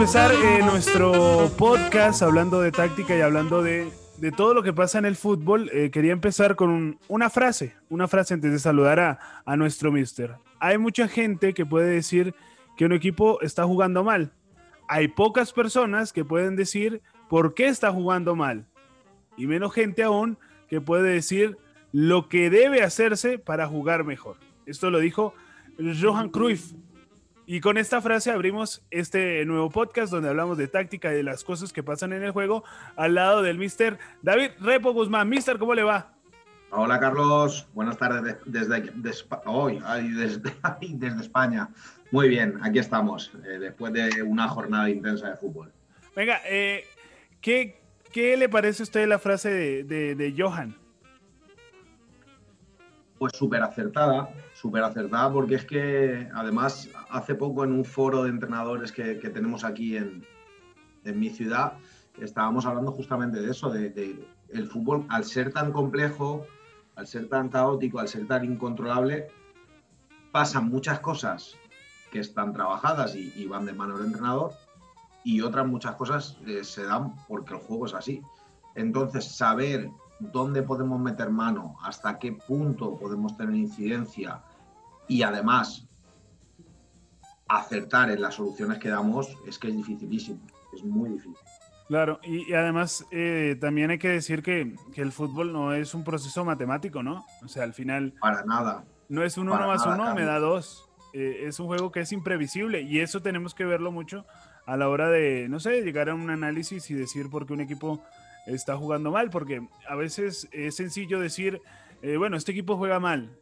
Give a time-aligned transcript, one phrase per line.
[0.00, 3.92] empezar eh, nuestro podcast hablando de táctica y hablando de,
[4.34, 5.68] todo lo que pasa en el fútbol.
[5.74, 9.92] Eh, quería empezar con un- una frase, una frase antes de saludar a, a nuestro
[9.92, 10.36] mister.
[10.58, 12.34] Hay mucha gente que puede decir
[12.78, 14.32] que un equipo está jugando mal.
[14.88, 18.64] Hay pocas personas que pueden decir por qué está jugando mal.
[19.36, 20.38] Y menos gente aún
[20.70, 21.58] que puede decir
[21.92, 24.38] lo que debe hacerse para jugar mejor.
[24.64, 25.34] Esto lo dijo
[25.78, 26.72] Johan Cruyff.
[27.52, 31.42] Y con esta frase abrimos este nuevo podcast donde hablamos de táctica y de las
[31.42, 32.62] cosas que pasan en el juego
[32.94, 35.28] al lado del mister David Repo Guzmán.
[35.28, 36.12] Mister, ¿cómo le va?
[36.70, 39.82] Hola Carlos, buenas tardes de- desde, de Espa- hoy,
[40.16, 40.52] desde,
[40.92, 41.70] desde España.
[42.12, 45.72] Muy bien, aquí estamos, eh, después de una jornada intensa de fútbol.
[46.14, 46.84] Venga, eh,
[47.40, 47.80] ¿qué,
[48.12, 50.76] qué le parece a usted la frase de, de- de Johan?
[53.18, 58.30] Pues súper acertada, súper acertada, porque es que además hace poco en un foro de
[58.30, 60.22] entrenadores que, que tenemos aquí en,
[61.04, 61.78] en mi ciudad,
[62.20, 66.44] estábamos hablando justamente de eso, de, de el fútbol al ser tan complejo,
[66.96, 69.28] al ser tan caótico, al ser tan incontrolable,
[70.30, 71.56] pasan muchas cosas
[72.12, 74.52] que están trabajadas y, y van de mano del entrenador
[75.24, 78.20] y otras muchas cosas eh, se dan porque el juego es así.
[78.74, 84.42] Entonces, saber dónde podemos meter mano, hasta qué punto podemos tener incidencia
[85.10, 85.88] y además
[87.48, 90.38] acertar en las soluciones que damos es que es dificilísimo,
[90.72, 91.34] es muy difícil.
[91.88, 95.92] Claro, y, y además eh, también hay que decir que, que el fútbol no es
[95.94, 97.26] un proceso matemático, ¿no?
[97.44, 98.84] O sea, al final Para nada.
[99.08, 100.88] no es un uno más nada, uno, me da dos.
[101.12, 104.24] Eh, es un juego que es imprevisible y eso tenemos que verlo mucho
[104.64, 107.60] a la hora de, no sé, llegar a un análisis y decir por qué un
[107.62, 108.00] equipo
[108.46, 111.60] está jugando mal, porque a veces es sencillo decir,
[112.02, 113.36] eh, bueno, este equipo juega mal,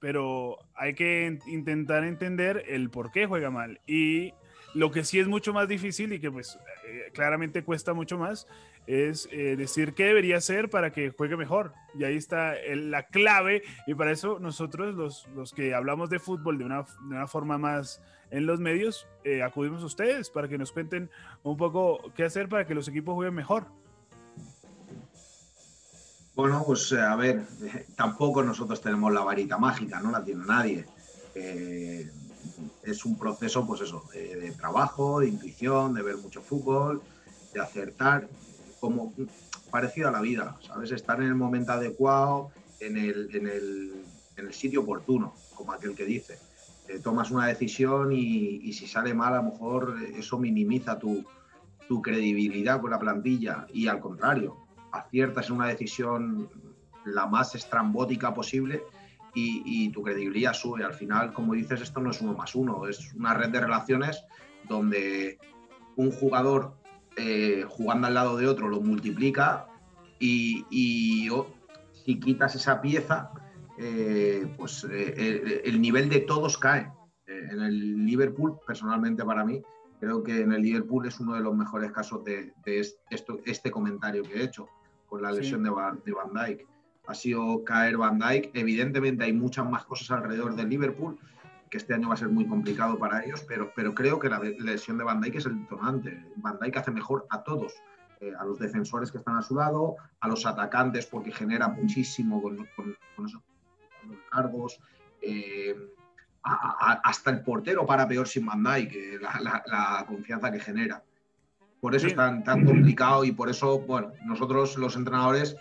[0.00, 3.80] pero hay que en- intentar entender el por qué juega mal.
[3.86, 4.32] Y
[4.74, 8.46] lo que sí es mucho más difícil y que pues eh, claramente cuesta mucho más
[8.86, 11.72] es eh, decir qué debería hacer para que juegue mejor.
[11.98, 16.18] Y ahí está el- la clave y para eso nosotros los, los que hablamos de
[16.18, 16.86] fútbol de una, de
[17.16, 21.10] una forma más en los medios, eh, acudimos a ustedes para que nos cuenten
[21.42, 23.66] un poco qué hacer para que los equipos jueguen mejor.
[26.40, 27.44] Bueno, pues eh, a ver,
[27.96, 30.86] tampoco nosotros tenemos la varita mágica, no la tiene nadie.
[31.34, 32.10] Eh,
[32.82, 37.02] es un proceso, pues eso, de, de trabajo, de intuición, de ver mucho fútbol,
[37.52, 38.26] de acertar,
[38.80, 39.12] como
[39.70, 40.92] parecido a la vida, ¿sabes?
[40.92, 44.04] Estar en el momento adecuado, en el, en el,
[44.38, 46.38] en el sitio oportuno, como aquel que dice.
[46.88, 51.22] Eh, tomas una decisión y, y si sale mal, a lo mejor eso minimiza tu,
[51.86, 56.48] tu credibilidad con la plantilla y al contrario, aciertas en una decisión
[57.04, 58.82] la más estrambótica posible
[59.34, 60.84] y, tu credibilidad sube.
[60.84, 64.24] Al final, como dices, esto no es uno más uno, es una red de relaciones
[64.68, 65.38] donde
[65.96, 66.74] un jugador
[67.16, 69.66] eh, jugando al lado de otro lo multiplica
[70.18, 71.28] y,
[72.04, 73.30] si quitas esa pieza,
[73.78, 76.90] eh, pues eh, el, el nivel de todos cae.
[77.26, 79.62] En el Liverpool, personalmente para mí,
[80.00, 82.52] creo que en el Liverpool es uno de los mejores casos de,
[83.44, 84.66] este comentario que he hecho
[85.10, 85.40] con la Sí.
[85.40, 86.66] lesión de, Van, de Van Dijk.
[87.06, 88.50] Ha sido caer Van Dijk.
[88.54, 91.18] Evidentemente hay muchas más cosas alrededor del Liverpool,
[91.68, 94.38] que este año va a ser muy complicado para ellos, pero, pero creo que la
[94.40, 96.24] lesión de Van Dijk es el detonante.
[96.36, 97.74] Van Dijk hace mejor a todos,
[98.20, 102.40] eh, a los defensores que están a su lado, a los atacantes porque genera muchísimo
[102.42, 103.42] con, con, con esos
[104.32, 104.80] largos,
[105.22, 105.76] eh,
[106.42, 110.50] a- a- hasta el portero para peor sin Van Dijk, eh, la, la- la confianza
[110.50, 111.02] que genera.
[111.80, 112.10] Por eso Sí.
[112.10, 115.56] es tan, tan complicado y por eso, bueno, nosotros los entrenadores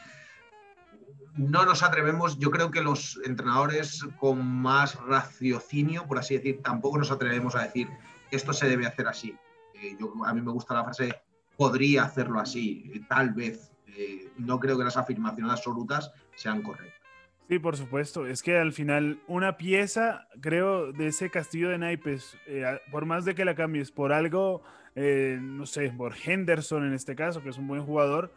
[1.37, 6.97] no nos atrevemos, yo creo que los entrenadores con más raciocinio, por así decir, tampoco
[6.97, 7.87] nos atrevemos a decir
[8.31, 9.35] esto se debe hacer así.
[9.75, 11.15] Eh, yo, a mí me gusta la frase
[11.55, 13.71] podría hacerlo así, eh, tal vez.
[13.87, 16.99] Eh, no creo que las afirmaciones absolutas sean correctas.
[17.47, 18.27] Sí, por supuesto.
[18.27, 23.25] Es que al final una pieza, creo, de ese castillo de naipes, eh, por más
[23.25, 24.61] de que la cambies por algo,
[24.95, 28.33] eh, no sé, por Henderson en este caso, que es un buen jugador,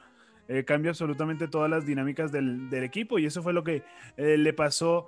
[0.48, 3.18] eh, cambia absolutamente todas las dinámicas del, equipo.
[3.18, 3.82] Y eso fue lo que
[4.16, 5.06] eh, le pasó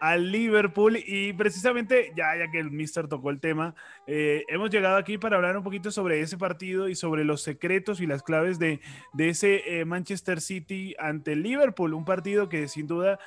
[0.00, 0.96] al Liverpool.
[0.96, 3.74] Y precisamente, ya, ya que el Mister tocó el tema,
[4.06, 8.06] hemos llegado aquí para hablar un poquito sobre ese partido y sobre los secretos y
[8.06, 8.80] las claves de,
[9.12, 11.94] de ese Manchester City ante el Liverpool.
[11.94, 13.18] Un partido que sin duda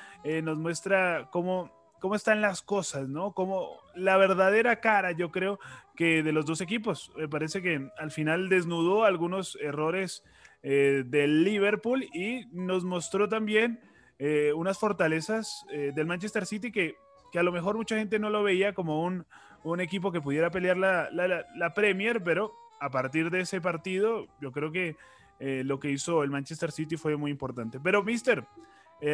[0.43, 1.71] nos muestra cómo,
[2.01, 3.33] cómo están las cosas, ¿no?
[3.33, 5.59] Como la verdadera cara, yo creo,
[6.06, 7.12] de los dos equipos.
[7.15, 10.24] Me parece que al final desnudó algunos errores
[10.63, 13.80] eh, del Liverpool y nos mostró también
[14.19, 16.95] eh, unas fortalezas eh, del Manchester City que,
[17.31, 19.25] que, a lo mejor mucha gente no lo veía como un,
[19.63, 24.27] un equipo que pudiera pelear la, la, la, Premier, pero a partir de ese partido,
[24.39, 24.95] yo creo que
[25.39, 27.80] lo que hizo el Manchester City fue muy importante.
[27.80, 28.45] Pero, mister,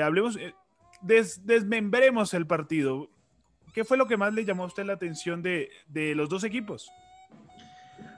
[0.03, 0.37] hablemos,
[1.01, 3.09] desmembremos el partido.
[3.77, 5.69] ¿Qué fue lo que más le llamó a usted la atención de,
[6.15, 6.91] los dos equipos?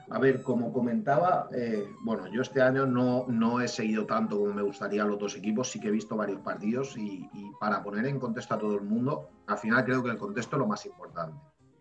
[0.08, 4.54] A ver, como comentaba, eh, bueno, yo este año no, no, he seguido tanto como
[4.54, 7.28] me gustaría los dos equipos, sí que he visto varios partidos y,
[7.60, 10.60] para poner en contexto a todo el mundo, al final creo que el contexto es
[10.60, 11.38] lo más importante.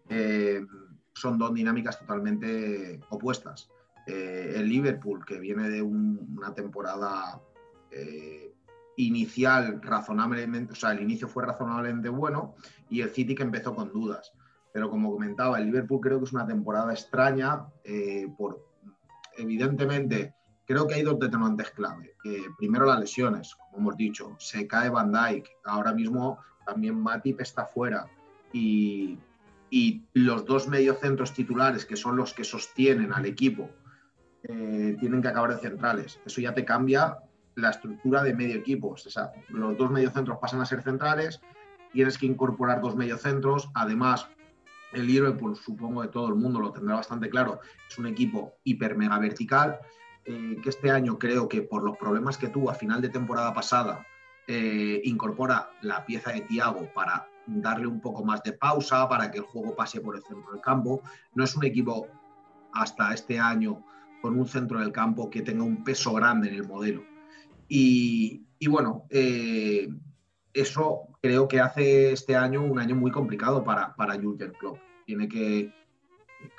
[0.10, 0.60] Eh,
[1.14, 3.70] son dos dinámicas totalmente opuestas.
[4.06, 7.42] Eh, el Liverpool, que viene de una temporada
[9.00, 12.56] inicial razonablemente, o sea, el inicio fue razonablemente bueno,
[12.90, 14.34] y el City que empezó con dudas.
[14.74, 18.66] Pero como comentaba, el Liverpool creo que es una temporada extraña eh, por,
[19.38, 20.36] evidentemente,
[20.66, 22.16] creo que hay dos detonantes clave.
[22.58, 27.66] primero las lesiones, como hemos dicho, se cae Van Dijk, ahora mismo también Matip está
[27.66, 28.06] fuera
[28.54, 29.18] y,
[29.70, 33.70] y los dos mediocentros titulares, que son los que sostienen al equipo,
[34.44, 36.20] eh, tienen que acabar de centrales.
[36.26, 37.18] Eso ya te cambia
[37.60, 38.96] la estructura de medio equipo.
[39.50, 41.42] Los dos mediocentros pasan a ser centrales,
[41.92, 44.28] tienes que incorporar dos mediocentros, además
[44.92, 48.98] el Liverpool, supongo que todo el mundo lo tendrá bastante claro, es un equipo hiper
[48.98, 49.80] mega vertical,
[50.26, 53.54] eh, que este año creo que por los problemas que tuvo a final de temporada
[53.54, 54.06] pasada,
[54.48, 59.40] eh, incorpora la pieza de Thiago para darle un poco más de pausa, para que
[59.40, 61.02] el juego pase por el centro del campo.
[61.34, 62.08] No es un equipo
[62.74, 63.84] hasta este año
[64.22, 67.04] con un centro del campo que tenga un peso grande en el modelo.
[67.70, 69.88] Y, bueno, eh,
[70.54, 74.80] eso creo que hace este año un año muy complicado para, para Jürgen Klopp.
[75.06, 75.72] Tiene que,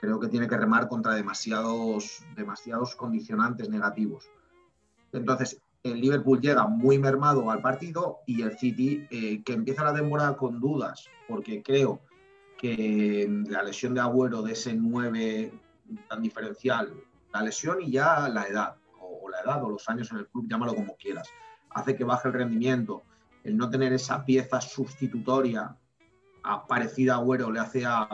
[0.00, 4.30] creo que tiene que remar contra demasiados, demasiados condicionantes negativos.
[5.12, 9.94] Entonces, el Liverpool llega muy mermado al partido y el City, eh, que empieza la
[9.94, 12.00] temporada con dudas, porque creo
[12.58, 15.52] que la lesión de Agüero de ese 9
[16.08, 16.92] tan diferencial,
[17.32, 18.76] la lesión y ya la edad,
[19.44, 21.28] la edad o los años en el club, llámalo como quieras,
[21.70, 23.02] hace que baje el rendimiento
[23.44, 25.76] el no tener esa pieza sustitutoria
[26.68, 28.08] parecida a Agüero le hace a,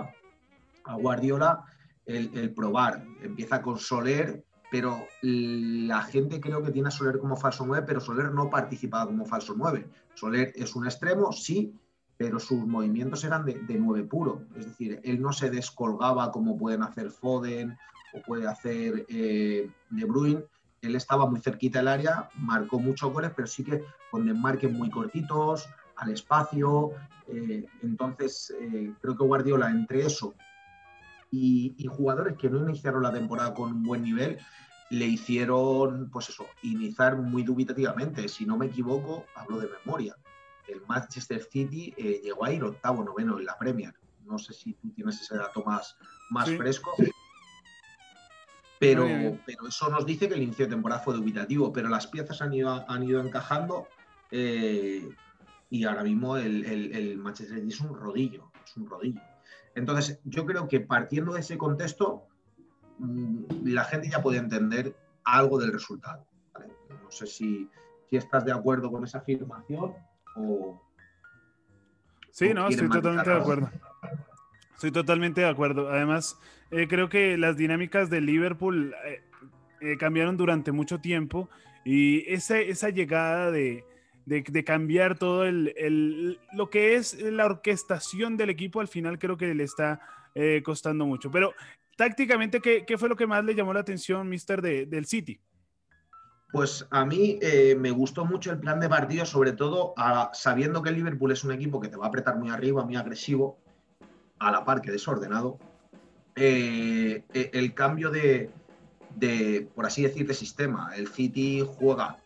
[0.98, 1.64] Guardiola
[2.04, 3.04] el, probar.
[3.20, 8.00] Empieza con Soler, pero la gente creo que tiene a Soler como falso 9, pero
[8.00, 9.88] Soler no participaba como falso 9.
[10.14, 11.74] Soler es un extremo, sí,
[12.16, 14.42] pero sus movimientos eran de, de 9 puro.
[14.56, 17.76] Es decir, él no se descolgaba como pueden hacer Foden
[18.14, 20.44] o puede hacer eh, De Bruyne,
[20.86, 24.90] él estaba muy cerquita del área, marcó muchos goles, pero sí que con desmarques muy
[24.90, 26.92] cortitos, al espacio.
[27.28, 30.34] Eh, entonces, eh, creo que Guardiola, entre eso
[31.30, 34.38] y, jugadores que no iniciaron la temporada con un buen nivel,
[34.90, 38.28] le hicieron, pues eso, iniciar muy dubitativamente.
[38.28, 40.16] Si no me equivoco, hablo de memoria.
[40.68, 43.94] El Manchester City eh, llegó a ir octavo, noveno en la Premier.
[44.24, 45.96] No sé si tú tienes ese dato más,
[46.30, 46.92] más fresco.
[48.78, 49.06] Pero,
[49.46, 52.52] pero eso nos dice que el inicio de temporada fue dubitativo, pero las piezas han
[52.52, 53.88] ido, han ido encajando
[54.30, 55.08] eh,
[55.70, 59.20] y ahora mismo el, el, Manchester City es un rodillo, es un rodillo.
[59.74, 62.26] Entonces, yo creo que partiendo de ese contexto,
[62.98, 64.94] mm, la gente ya puede entender
[65.24, 66.26] algo del resultado.
[67.02, 67.68] No sé si,
[68.08, 69.94] si, estás de acuerdo con esa afirmación
[70.36, 70.80] o...
[72.30, 73.70] Sí, no, estoy totalmente de acuerdo.
[74.74, 75.88] Estoy totalmente de acuerdo.
[75.88, 76.38] Además,
[76.70, 79.22] eh, creo que las dinámicas de Liverpool eh,
[79.80, 81.48] eh, cambiaron durante mucho tiempo
[81.84, 83.84] y esa, esa llegada de,
[84.24, 89.36] de, cambiar todo el, el, lo que es la orquestación del equipo al final creo
[89.36, 90.00] que le está
[90.64, 91.30] costando mucho.
[91.30, 91.54] Pero
[91.96, 95.40] tácticamente, ¿qué, ¿qué, fue lo que más le llamó la atención, Mister, de, del City?
[96.52, 97.38] Pues a mí
[97.78, 99.94] me gustó mucho el plan de partido, sobre todo
[100.34, 102.96] sabiendo que el Liverpool es un equipo que te va a apretar muy arriba, muy
[102.96, 103.58] agresivo,
[104.38, 105.58] a la par que desordenado,
[106.38, 108.50] eh, eh, el cambio de,
[109.74, 110.92] por así decir, de sistema.
[110.94, 112.18] El City juega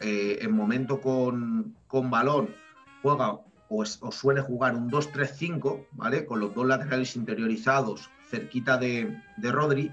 [0.00, 2.54] eh, en momento con, balón,
[3.02, 6.24] juega o, suele jugar un 2-3-5, ¿vale?
[6.24, 9.90] Con los dos laterales interiorizados cerquita de, Rodri.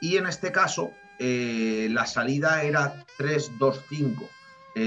[0.00, 4.28] Y en este caso, la salida era 3-2-5.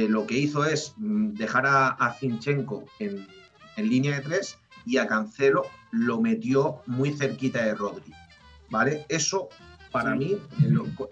[0.08, 3.28] lo que hizo es mm, dejar a, Zinchenko en,
[3.76, 5.64] en línea de tres y a Cancelo
[5.94, 8.12] lo metió muy cerquita de Rodri.
[8.70, 9.06] ¿Vale?
[9.10, 9.50] Eso,
[9.92, 10.38] para mí,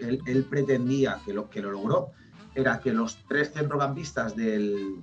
[0.00, 2.10] él, pretendía que lo que lo logró
[2.54, 4.96] era que los tres centrocampistas del,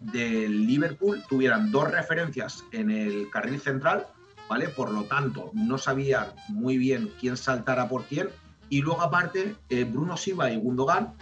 [0.00, 4.06] del Liverpool tuvieran dos referencias en el carril central,
[4.48, 4.68] ¿vale?
[4.68, 8.28] Por lo tanto, no sabían muy bien quién saltara por quién.
[8.68, 11.14] Y luego, aparte, eh, Bruno Silva y Gundogan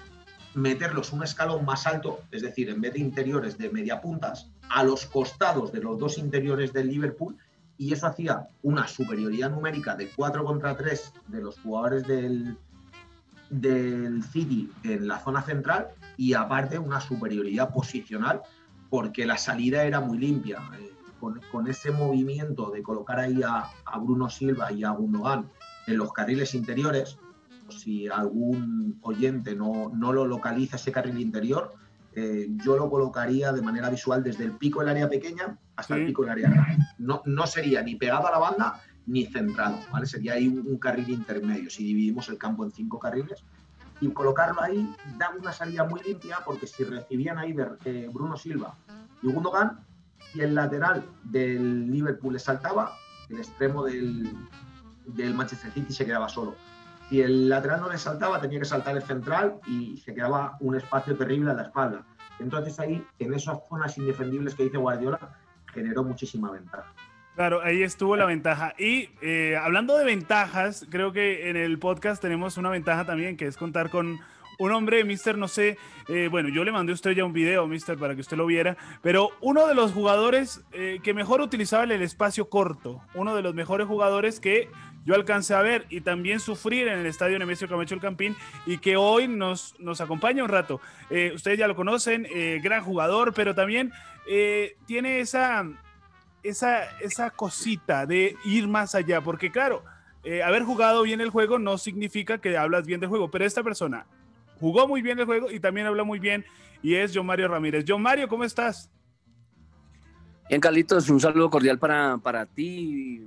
[0.55, 4.83] meterlos un escalón más alto, es decir, en vez de interiores de media puntas, a
[4.83, 7.37] los costados de los dos interiores del Liverpool
[7.81, 12.59] y eso hacía una superioridad numérica de 4 contra 3 de los jugadores del,
[13.49, 18.43] del City en la zona central y aparte una superioridad posicional
[18.91, 20.59] porque la salida era muy limpia.
[20.79, 25.49] Eh, con, ese movimiento de colocar ahí a, Bruno Silva y a Gundogan
[25.87, 27.17] en los carriles interiores,
[27.71, 31.73] si algún oyente no, no lo localiza ese carril interior,
[32.15, 36.07] eh, yo lo colocaría de manera visual desde el pico del área pequeña hasta el
[36.07, 36.85] pico del área grande.
[36.99, 40.07] No, no sería ni pegado a la banda ni centrado, ¿vale?
[40.07, 43.45] Sería ahí un, carril intermedio, si dividimos el campo en cinco carriles.
[44.01, 48.75] Y colocarlo ahí da una salida muy limpia porque si recibían ahí eh, Bruno Silva
[49.23, 49.85] y Gundogan,
[50.35, 52.93] y el lateral del Liverpool le saltaba,
[53.29, 54.33] el extremo del,
[55.07, 56.55] del Manchester City se quedaba solo.
[57.11, 60.77] Si el lateral no le saltaba, tenía que saltar el central y se quedaba un
[60.77, 62.07] espacio terrible a la espalda.
[62.39, 65.19] Entonces ahí, en esas zonas indefendibles que dice Guardiola,
[65.75, 66.87] generó muchísima ventaja.
[67.35, 68.75] Claro, ahí estuvo la ventaja.
[68.79, 73.49] Y eh, hablando de ventajas, creo que en el podcast tenemos una ventaja también, que
[73.49, 74.21] es contar con
[74.61, 77.67] un hombre, Mister, no sé, eh, bueno, yo le mandé a usted ya un video,
[77.67, 81.85] Mister, para que usted lo viera, pero uno de los jugadores eh, que mejor utilizaba
[81.85, 84.69] el espacio corto, uno de los mejores jugadores que
[85.07, 88.37] yo alcancé a ver y también sufrir en el estadio Nemesio Camacho el Campín
[88.67, 90.79] y que hoy nos, nos acompaña un rato.
[91.09, 92.27] Eh, ustedes ya lo conocen,
[92.63, 93.93] gran jugador, pero también
[94.85, 95.67] tiene esa,
[96.43, 99.83] esa, esa cosita de ir más allá, porque claro,
[100.45, 104.05] haber jugado bien el juego no significa que hablas bien del juego, pero esta persona
[104.61, 106.45] jugó muy bien el juego y también habla muy bien
[106.83, 107.85] y es John Mario Ramírez.
[107.87, 108.91] John Mario, ¿cómo estás?
[110.49, 113.23] Bien, Carlitos, un saludo cordial para, para ti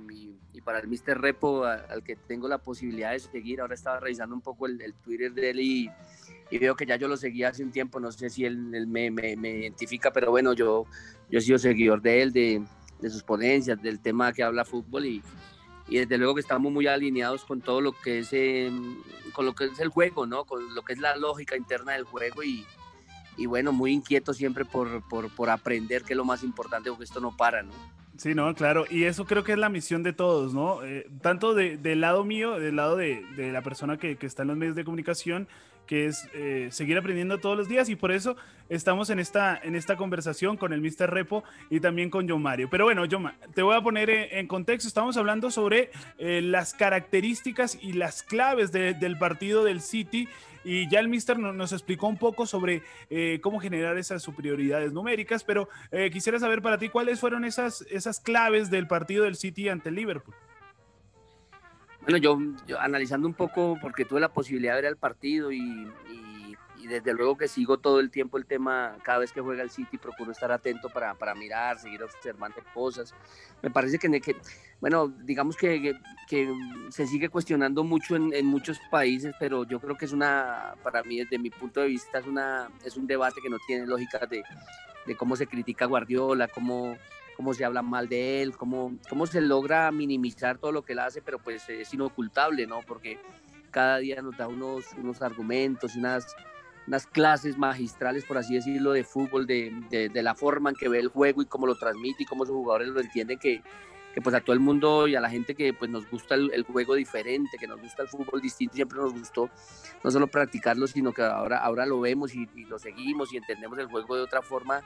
[0.52, 1.20] y, para el Mr.
[1.20, 3.60] Repo, al que tengo la posibilidad de seguir.
[3.60, 5.90] Ahora estaba revisando un poco el, Twitter de él y,
[6.58, 8.00] veo que ya yo lo seguía hace un tiempo.
[8.00, 10.86] No sé si él, me, identifica, pero bueno, yo,
[11.28, 12.62] yo he sido seguidor de él, de,
[13.10, 15.22] sus ponencias, del tema que habla fútbol y,
[15.88, 18.96] y desde luego que estamos muy alineados con todo lo que es em,
[19.32, 20.44] con lo que es el juego, ¿no?
[20.44, 22.64] Con lo que es la lógica interna del juego y,
[23.36, 27.04] y bueno, muy inquieto siempre por, por, por aprender, que es lo más importante, porque
[27.04, 27.72] esto no para, ¿no?
[28.16, 28.84] Sí, no, claro.
[28.88, 30.84] Y eso creo que es la misión de todos, ¿no?
[30.84, 34.42] Eh, tanto de, del lado mío, del lado de, de la persona que, que, está
[34.42, 35.48] en los medios de comunicación,
[35.86, 38.36] que es eh, seguir aprendiendo todos los días y por eso
[38.68, 41.10] estamos en esta, en esta conversación con el Mr.
[41.10, 42.68] Repo y también con John Mario.
[42.70, 47.78] Pero bueno, John, te voy a poner en contexto, estamos hablando sobre eh, las características
[47.80, 50.28] y las claves del partido del City
[50.64, 55.44] y ya el Mister nos explicó un poco sobre eh, cómo generar esas superioridades numéricas,
[55.44, 55.68] pero
[56.10, 60.34] quisiera saber para ti cuáles fueron esas, esas claves del partido del City ante Liverpool.
[62.04, 62.38] Bueno, yo,
[62.78, 65.88] analizando un poco, porque tuve la posibilidad de ver el partido y
[66.84, 69.70] y desde luego que sigo todo el tiempo el tema, cada vez que juega el
[69.70, 73.14] City procuro estar atento para, para mirar, seguir observando cosas.
[73.62, 74.36] Me parece que,
[74.80, 76.54] bueno, digamos que, que,
[76.90, 81.02] se sigue cuestionando mucho en, en, muchos países, pero yo creo que es una, para
[81.02, 84.18] mí desde mi punto de vista, es, una, es un debate que no tiene lógica
[84.26, 84.44] de,
[85.06, 86.98] de cómo se critica Guardiola, cómo,
[87.36, 91.00] cómo se habla mal de él, cómo, cómo se logra minimizar todo lo que él
[91.00, 92.80] hace, pero pues es inocultable, ¿no?
[92.86, 93.18] Porque
[93.70, 96.34] cada día nos da unos, unos argumentos y unas
[96.86, 100.98] unas clases magistrales, por así decirlo, de fútbol, de, de, la forma en que ve
[100.98, 103.62] el juego y cómo lo transmite y cómo sus jugadores lo entienden, que,
[104.14, 106.62] que pues a todo el mundo y a la gente que pues nos gusta el,
[106.62, 109.50] juego diferente, que nos gusta el fútbol distinto, siempre nos gustó
[110.02, 113.86] no solo practicarlo, sino que ahora, ahora lo vemos y, lo seguimos y entendemos el
[113.86, 114.82] juego de otra forma,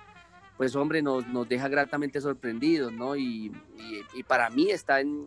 [0.58, 3.16] pues hombre, nos, nos deja gratamente sorprendidos, ¿no?
[3.16, 3.50] Y,
[4.14, 5.26] y, para mí está en,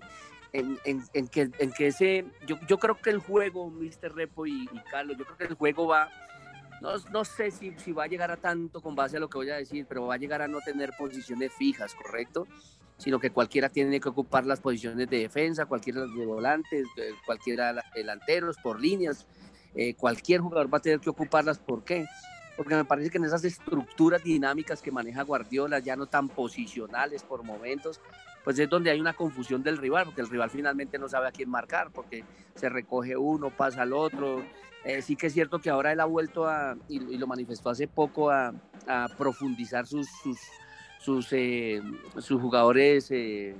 [0.53, 4.13] en, en, que, en que ese, yo, yo creo que el juego, Mr.
[4.13, 6.09] Repo y, y Carlos, yo creo que el juego va
[6.81, 9.37] no, no sé si, si, va a llegar a tanto con base a lo que
[9.37, 12.47] voy a decir, pero va a llegar a no tener posiciones fijas, ¿correcto?
[12.97, 16.87] Sino que cualquiera tiene que ocupar las posiciones de defensa, cualquiera de volantes,
[17.25, 19.27] cualquiera de delanteros, por líneas.
[19.75, 21.59] Eh, cualquier jugador va a tener que ocuparlas.
[21.59, 22.05] ¿Por qué?
[22.61, 27.23] Porque me parece que en esas estructuras dinámicas que maneja Guardiola, ya no tan posicionales
[27.23, 27.99] por momentos,
[28.43, 31.31] pues es donde hay una confusión del rival, porque el rival finalmente no sabe a
[31.31, 34.45] quién marcar, porque se recoge uno, pasa al otro.
[34.83, 37.87] Eh, sí que es cierto que ahora él ha vuelto a, y, lo manifestó hace
[37.87, 38.53] poco, a,
[39.17, 40.07] profundizar sus,
[40.99, 41.81] sus, eh,
[42.29, 43.55] jugadores, eh,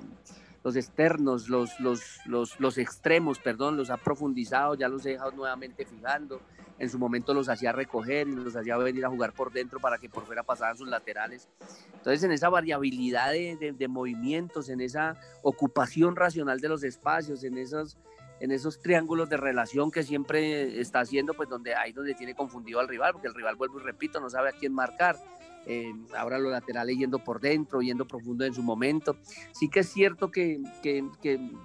[0.63, 5.31] los externos, los, los, los, los, extremos, perdón, los ha profundizado, ya los ha dejado
[5.31, 6.41] nuevamente fijando.
[6.77, 9.97] En su momento los hacía recoger y los hacía venir a jugar por dentro para
[9.97, 11.47] que por fuera pasaran sus laterales.
[11.93, 17.57] Entonces, en esa variabilidad de, de, movimientos, en esa ocupación racional de los espacios, en
[17.57, 17.97] esos,
[18.39, 22.79] en esos triángulos de relación que siempre está haciendo, pues donde ahí donde tiene confundido
[22.79, 25.17] al rival, porque el rival, vuelvo y repito, no sabe a quién marcar.
[25.65, 29.17] Eh, ahora los laterales yendo por dentro, yendo profundo en su momento.
[29.51, 31.03] Sí que es cierto que, que,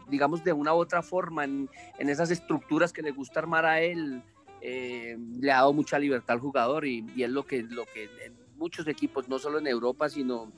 [0.09, 3.81] digamos, de una u otra forma, en, en, esas estructuras que le gusta armar a
[3.81, 4.23] él,
[4.61, 8.05] eh, le ha dado mucha libertad al jugador y, y, es lo que, lo que
[8.25, 10.53] en muchos equipos, no solo en Europa, sino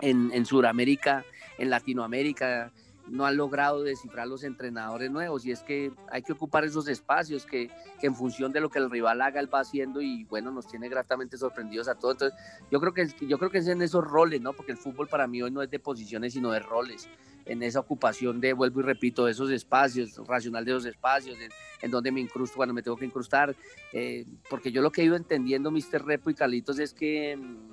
[0.00, 1.24] en, en Sudamérica,
[1.58, 2.72] en Latinoamérica,
[3.10, 7.44] no han logrado descifrar los entrenadores nuevos y es que hay que ocupar esos espacios
[7.44, 7.70] que,
[8.02, 10.88] en función de lo que el rival haga él va haciendo y bueno nos tiene
[10.88, 12.14] gratamente sorprendidos a todos.
[12.14, 12.38] Entonces
[12.70, 15.26] yo creo que yo creo que es en esos roles no porque el fútbol para
[15.26, 17.08] mí hoy no es de posiciones sino de roles.
[17.46, 21.36] En esa ocupación de vuelvo y repito de esos espacios racional de esos espacios
[21.80, 23.56] en, donde me incrusto cuando me tengo que incrustar.
[23.92, 26.04] Eh, porque yo lo que he ido entendiendo Mr.
[26.04, 27.70] Repo y Calitos es que mm,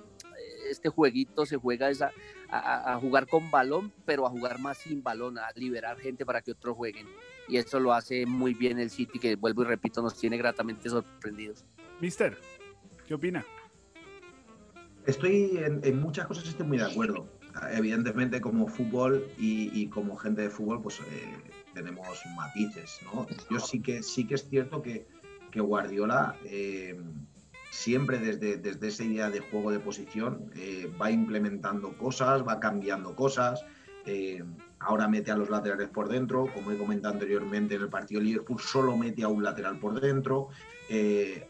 [0.72, 2.12] este jueguito se juega esa,
[2.50, 6.52] a, jugar con balón, pero a jugar más sin balón, a liberar gente para que
[6.52, 7.08] otros jueguen.
[7.48, 10.90] Y eso lo hace muy bien el City, que vuelvo y repito, nos tiene gratamente
[10.90, 11.66] sorprendidos.
[12.00, 12.38] Mister,
[13.06, 13.46] ¿qué opina?
[15.06, 17.28] Estoy en, muchas cosas estoy muy de acuerdo.
[17.72, 21.38] Evidentemente, como fútbol y, como gente de fútbol, pues eh,
[21.74, 23.26] tenemos matices, ¿no?
[23.50, 25.08] Yo sí que sí que es cierto que,
[25.50, 27.00] que Guardiola eh,
[27.70, 33.16] siempre desde, desde esa idea de juego de posición eh, va implementando cosas, va cambiando
[33.16, 33.64] cosas.
[34.06, 34.44] Eh,
[34.80, 38.60] ahora mete a los laterales por dentro, como he comentado anteriormente en el partido Liverpool,
[38.60, 40.48] solo mete a un lateral por dentro.
[40.90, 41.48] Eh,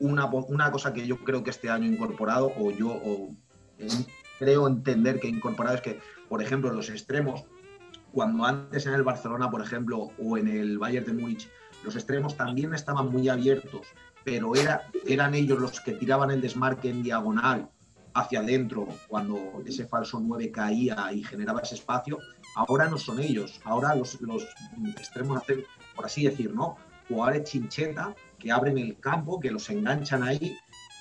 [0.00, 3.00] una, una, cosa que yo creo que este año incorporado, o yo
[4.40, 7.44] creo entender que ha incorporado, es que, por ejemplo, los extremos,
[8.10, 11.48] cuando antes en el Barcelona, por ejemplo, o en el Bayern de Múnich,
[11.84, 13.86] los extremos también estaban muy abiertos
[14.24, 17.68] pero era, eran ellos los que tiraban el desmarque en diagonal
[18.14, 22.18] hacia adentro cuando ese falso 9 caía y generaba ese espacio,
[22.54, 24.46] ahora no son ellos, ahora los, los
[24.96, 25.64] extremos hacen,
[25.94, 26.76] por así decir, ¿no?
[27.08, 30.56] Jugadores chincheta que abren el campo, que los enganchan ahí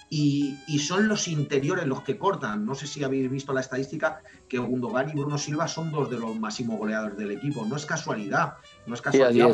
[0.10, 2.66] y, y, son los interiores los que cortan.
[2.66, 6.20] No sé si habéis visto la estadística que Gundogan y Bruno Silva son dos de
[6.20, 7.66] los máximos goleadores del equipo.
[7.66, 8.56] No es casualidad,
[8.86, 9.52] no es casualidad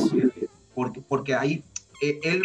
[0.74, 1.64] porque, porque ahí
[2.02, 2.42] él,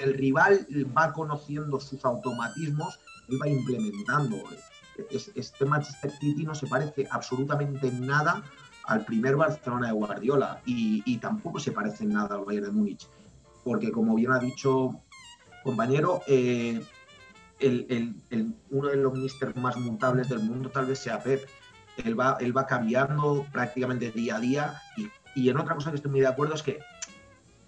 [0.00, 4.36] el, rival va conociendo sus automatismos, él va implementando.
[5.10, 8.42] Este Manchester City no se parece absolutamente nada
[8.84, 13.06] al primer Barcelona de Guardiola y, tampoco se parece en nada al Bayern de Múnich,
[13.64, 15.00] porque como bien ha dicho
[15.62, 16.82] compañero, eh,
[18.70, 21.46] uno de los mister más montables del mundo tal vez sea Pep.
[22.04, 25.96] Él va, él va cambiando prácticamente día a día y, y en otra cosa que
[25.96, 26.78] estoy muy de acuerdo es que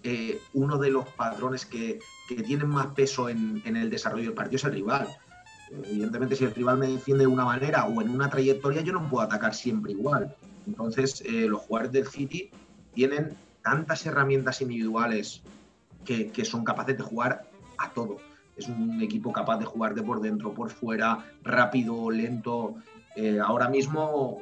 [0.03, 4.63] eh, uno de los patrones que, tienen más peso en, el desarrollo del partido es
[4.63, 5.07] el rival.
[5.69, 9.09] Evidentemente, si el rival me defiende de una manera o en una trayectoria, yo no
[9.09, 10.33] puedo atacar siempre igual.
[10.65, 12.49] Entonces, eh, los jugadores del City
[12.93, 15.41] tienen tantas herramientas individuales
[16.05, 18.17] que, son capaces de jugar a todo.
[18.55, 22.75] Es un equipo capaz de jugar de por dentro, por fuera, rápido, lento.
[23.17, 24.41] Eh, ahora mismo,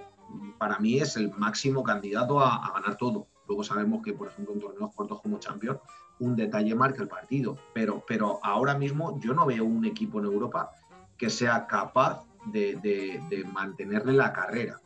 [0.60, 3.26] para mí, es el máximo candidato a ganar todo.
[3.50, 5.80] Luego sabemos que, por ejemplo, en torneos cortos como Champions,
[6.20, 7.58] un detalle marca el partido.
[7.74, 10.70] Pero, pero ahora mismo yo no veo un equipo en Europa
[11.18, 13.20] que sea capaz de,
[13.52, 14.80] mantenerle la carrera.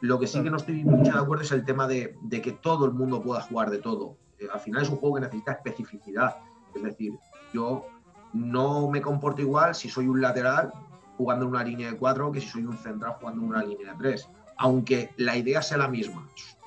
[0.00, 2.86] Lo que sí que no estoy mucho de acuerdo es el tema de, que todo
[2.86, 4.16] el mundo pueda jugar de todo.
[4.38, 6.36] Eh, al final es un juego que necesita especificidad.
[6.74, 7.12] Es decir,
[7.52, 7.84] yo
[8.32, 10.72] no me comporto igual si soy un lateral
[11.18, 13.92] jugando en una línea de cuatro que si soy un central jugando en una línea
[13.92, 14.30] de tres.
[14.56, 16.26] Aunque la idea sea la misma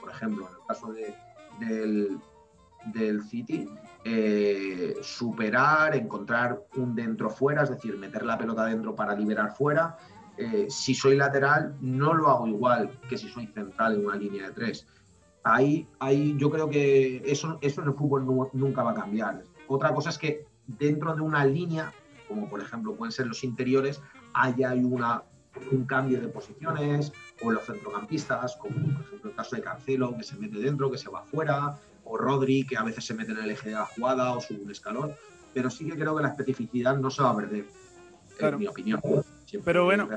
[0.09, 0.93] ejemplo, en el caso
[1.59, 2.19] del,
[2.93, 3.67] del, City,
[4.03, 9.97] eh, superar, encontrar un dentro fuera, es decir, meter la pelota dentro para liberar fuera.
[10.37, 14.47] Eh, si soy lateral, no lo hago igual que si soy central en una línea
[14.47, 14.85] de tres.
[15.43, 19.43] Ahí, ahí yo creo que eso, eso en el fútbol nunca va a cambiar.
[19.67, 21.93] Otra cosa es que dentro de una línea,
[22.27, 24.01] como por ejemplo pueden ser los interiores,
[24.33, 25.23] haya una,
[25.71, 30.23] un cambio de posiciones, o los centrocampistas, como por ejemplo el caso de Cancelo, que
[30.23, 33.39] se mete dentro, que se va afuera, o Rodri, que a veces se mete en
[33.39, 35.13] el eje de la jugada o sube un escalón,
[35.53, 37.65] pero sí que creo que la especificidad no se va a perder,
[38.39, 39.01] en mi opinión.
[39.63, 40.07] pero bueno.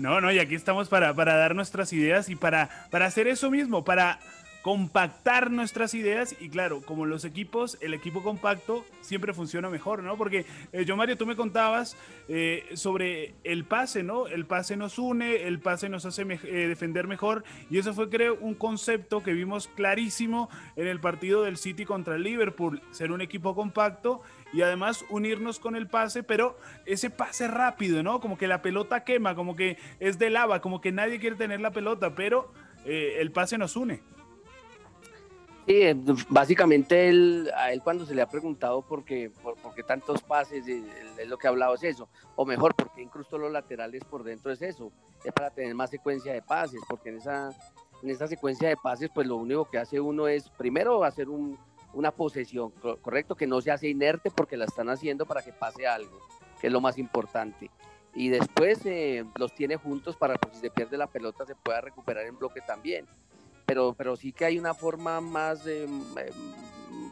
[0.00, 3.50] no, no, y aquí estamos para, para dar nuestras ideas y para, para hacer eso
[3.50, 4.18] mismo, para
[4.66, 10.16] compactar nuestras ideas y claro, como los equipos, el equipo compacto siempre funciona mejor, ¿no?
[10.16, 14.26] Porque eh, yo, Mario, tú me contabas eh, sobre el pase, ¿no?
[14.26, 18.38] El pase nos une, el pase nos hace eh, defender mejor y eso fue, creo,
[18.40, 23.20] un concepto que vimos clarísimo en el partido del City contra el Liverpool, ser un
[23.20, 24.20] equipo compacto
[24.52, 28.18] y además unirnos con el pase, pero ese pase rápido, ¿no?
[28.18, 31.60] Como que la pelota quema, como que es de lava, como que nadie quiere tener
[31.60, 32.52] la pelota, pero
[32.84, 34.15] el pase nos une.
[35.66, 35.96] Sí, eh,
[36.28, 40.64] básicamente él, a él cuando se le ha preguntado por qué, por, qué tantos pases,
[40.68, 44.52] es lo que ha hablado es eso, o mejor, porque incrustó los laterales por dentro
[44.52, 44.92] es eso,
[45.24, 47.50] es para tener más secuencia de pases, porque en esa,
[48.00, 51.58] en esa secuencia de pases, pues lo único que hace uno es, primero, hacer un,
[51.94, 52.70] una posesión,
[53.02, 56.20] correcto, que no se hace inerte porque la están haciendo para que pase algo,
[56.60, 57.72] que es lo más importante.
[58.14, 61.80] Y después eh, los tiene juntos para que si se pierde la pelota se pueda
[61.80, 63.04] recuperar en bloque también
[63.66, 65.86] pero, pero sí que hay una forma más, eh,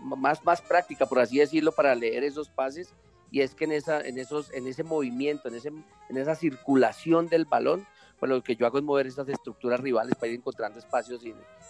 [0.03, 2.95] más, más práctica, por así decirlo, para leer esos pases,
[3.31, 5.69] y es que en, esa, en, esos, en ese movimiento, en, ese,
[6.09, 7.85] en esa circulación del balón,
[8.21, 11.23] pues lo que yo hago es mover esas estructuras rivales para ir encontrando espacios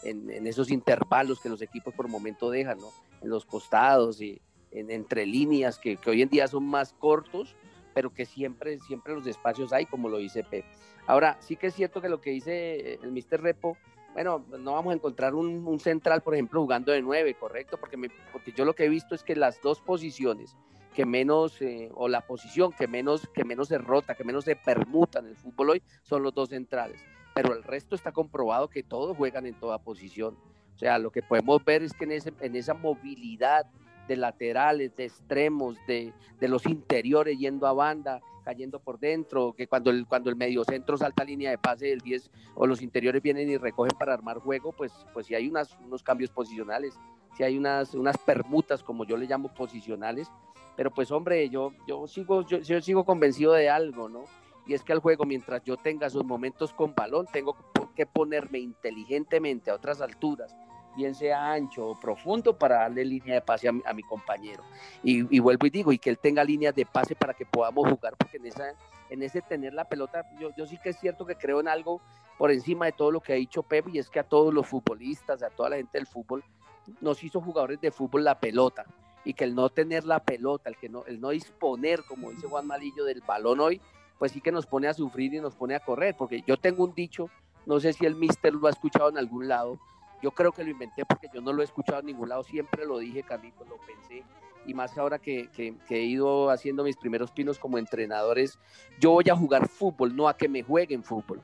[0.02, 2.90] en, en, esos intervalos que los equipos por momento dejan, ¿no?
[3.22, 7.56] en los costados y en, entre líneas que, que hoy en día son más cortos,
[7.94, 10.66] pero que siempre, siempre los espacios hay, como lo dice Pep.
[11.06, 13.40] Ahora, sí que es cierto que lo que dice el Mr.
[13.40, 13.78] Repo
[14.14, 17.98] bueno, no vamos a encontrar un, central, por ejemplo, jugando de nueve, correcto, porque,
[18.32, 20.56] porque yo lo que he visto es que las dos posiciones
[20.94, 24.54] que menos, eh, o la posición que menos, que menos se rota, que menos se
[24.54, 27.00] permuta en el fútbol hoy, son los dos centrales.
[27.34, 30.38] Pero el resto está comprobado que todos juegan en toda posición.
[30.76, 33.66] O sea, lo que podemos ver es que en, ese, en esa movilidad
[34.06, 39.66] de laterales, de extremos, de, de los interiores yendo a banda, cayendo por dentro, que
[39.66, 43.22] cuando el, cuando el medio centro salta línea de pase del 10 o los interiores
[43.22, 46.94] vienen y recogen para armar juego, pues, pues sí hay unas, unos cambios posicionales,
[47.36, 50.30] si hay unas, unas permutas, como yo le llamo posicionales,
[50.76, 54.24] pero pues hombre, yo, yo, sigo, yo, yo sigo convencido de algo, ¿no?
[54.66, 57.56] Y es que al juego, mientras yo tenga esos momentos con balón, tengo
[57.94, 60.54] que ponerme inteligentemente a otras alturas
[60.96, 64.62] bien sea ancho o profundo, para darle línea de pase a mi, compañero.
[65.02, 68.14] Y, vuelvo y digo, y que él tenga líneas de pase para que podamos jugar,
[68.16, 68.74] porque en, esa,
[69.10, 72.00] en ese tener la pelota, yo, yo sí que es cierto que creo en algo
[72.38, 74.66] por encima de todo lo que ha dicho Pep, y es que a todos los
[74.66, 76.42] futbolistas, a toda la gente del fútbol,
[77.00, 78.84] nos hizo jugadores de fútbol la pelota.
[79.24, 82.46] Y que el no tener la pelota, el que no, el no disponer, como dice
[82.46, 83.80] Juan Malillo, del balón hoy,
[84.18, 86.14] pues sí que nos pone a sufrir y nos pone a correr.
[86.16, 87.30] Porque yo tengo un dicho,
[87.64, 89.78] no sé si el mister lo ha escuchado en algún lado,
[90.22, 92.86] yo creo que lo inventé porque yo no lo he escuchado en ningún lado, siempre
[92.86, 94.24] lo dije, Carlitos, lo pensé.
[94.66, 98.58] Y más ahora que, que, he ido haciendo mis primeros pinos como entrenadores,
[98.98, 101.42] yo voy a jugar fútbol, no a que me jueguen fútbol.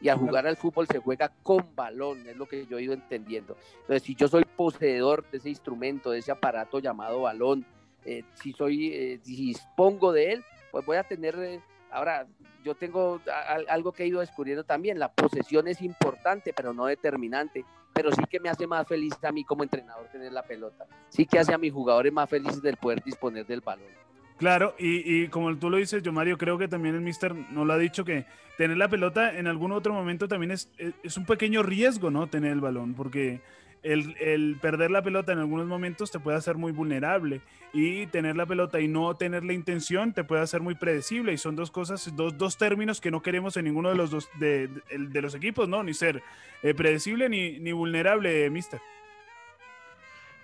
[0.00, 2.92] Y a jugar al fútbol se juega con balón, es lo que yo he ido
[2.92, 3.56] entendiendo.
[3.80, 7.64] Entonces, si yo soy poseedor de ese instrumento, de ese aparato llamado balón,
[8.04, 12.26] eh, si soy, eh, dispongo de él, pues voy a tener eh, Ahora,
[12.64, 13.20] yo tengo
[13.68, 17.64] algo que he ido descubriendo también, la posesión es importante, pero no determinante,
[17.96, 21.24] pero sí que me hace más feliz a mí como entrenador tener la pelota, sí
[21.24, 23.88] que hace a mis jugadores más felices del poder disponer del balón.
[24.36, 27.72] Claro, y, como tú lo dices, yo Mario, creo que también el mister no lo
[27.72, 28.26] ha dicho que
[28.58, 30.70] tener la pelota en algún otro momento también es,
[31.02, 32.26] es un pequeño riesgo, ¿no?
[32.26, 33.40] Tener el balón, porque
[33.82, 37.40] el, perder la pelota en algunos momentos te puede hacer muy vulnerable
[37.72, 41.38] y tener la pelota y no tener la intención te puede hacer muy predecible y
[41.38, 44.70] son dos cosas, dos, dos términos que no queremos en ninguno de los dos de,
[44.98, 45.82] los equipos, ¿no?
[45.82, 46.22] Ni ser
[46.62, 48.80] eh, predecible ni, ni vulnerable, mister.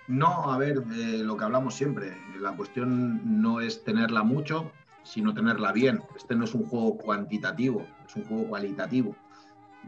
[0.07, 4.71] No, a ver, lo que hablamos siempre, la cuestión no es tenerla mucho,
[5.03, 6.01] sino tenerla bien.
[6.15, 9.15] Este no es un juego cuantitativo, es un juego cualitativo.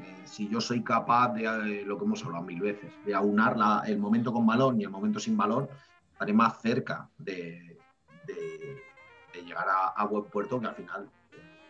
[0.01, 3.55] Eh, si yo soy capaz de, eh, lo que hemos hablado mil veces, de aunar
[3.87, 5.67] el momento con balón y el momento sin balón,
[6.11, 7.77] estaré más cerca de,
[9.45, 11.09] llegar a, buen puerto que al final,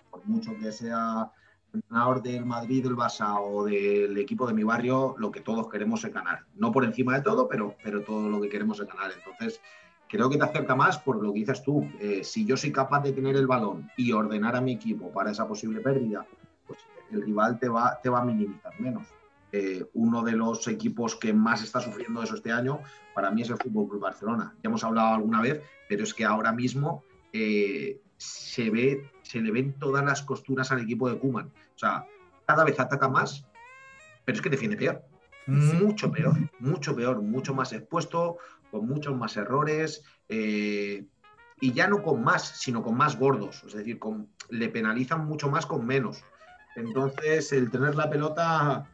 [0.10, 1.30] por mucho que sea
[1.74, 6.04] entrenador del Madrid, del Barça o del equipo de mi barrio, lo que todos queremos
[6.06, 6.46] es ganar.
[6.56, 9.12] No por encima de todo, pero, pero todo lo que queremos es ganar.
[9.12, 9.60] Entonces,
[10.08, 11.88] creo que te acerca más por lo que dices tú.
[12.00, 15.32] Eh, si yo soy capaz de tener el balón y ordenar a mi equipo para
[15.32, 16.26] esa posible pérdida,
[17.12, 19.08] el rival te va, te va a minimizar menos.
[19.52, 22.82] Eh, uno de los equipos que más está sufriendo eso este año,
[23.14, 24.54] para mí es el Fútbol Club Barcelona.
[24.62, 29.52] Ya hemos hablado alguna vez, pero es que ahora mismo eh, se, ve, se le
[29.52, 31.48] ven todas las costuras al equipo de Kuman.
[31.48, 32.06] O sea,
[32.46, 33.46] cada vez ataca más,
[34.26, 35.04] pero es que defiende peor.
[35.48, 38.38] Mucho peor, mucho peor, mucho más expuesto,
[38.72, 40.04] con muchos más errores.
[40.28, 41.06] Eh,
[41.62, 43.64] y ya no con más, sino con más gordos.
[43.66, 46.24] Es decir, con, le penalizan mucho más con menos.
[46.76, 48.90] Entonces, el tener la pelota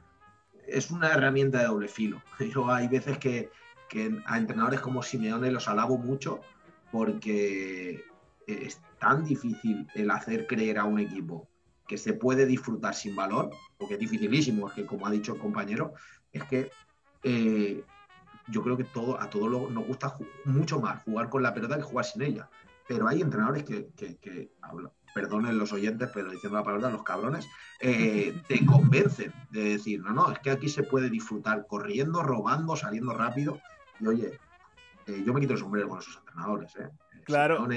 [0.68, 2.22] es una herramienta de doble filo.
[2.54, 3.50] Yo hay veces que,
[4.26, 6.40] a entrenadores como Simeone los alabo mucho
[6.92, 8.06] porque
[8.48, 11.48] es tan difícil el hacer creer a un equipo
[11.88, 15.40] que se puede disfrutar sin valor, porque es dificilísimo, es que como ha dicho el
[15.42, 15.94] compañero,
[16.32, 16.72] es que
[17.24, 17.84] eh,
[18.48, 20.16] yo creo que todo, a todos nos gusta
[20.46, 22.50] mucho más jugar con la pelota que jugar sin ella.
[22.88, 24.52] Pero hay entrenadores que, que, que
[25.14, 27.48] perdonen los oyentes, pero diciendo la palabra, los cabrones,
[27.80, 32.76] eh, te convencen de decir, no, no, es que aquí se puede disfrutar corriendo, robando,
[32.76, 33.60] saliendo rápido.
[34.00, 34.40] Y oye,
[35.08, 36.90] eh, yo me quito el sombrero con esos entrenadores, ¿eh?
[37.24, 37.68] Claro.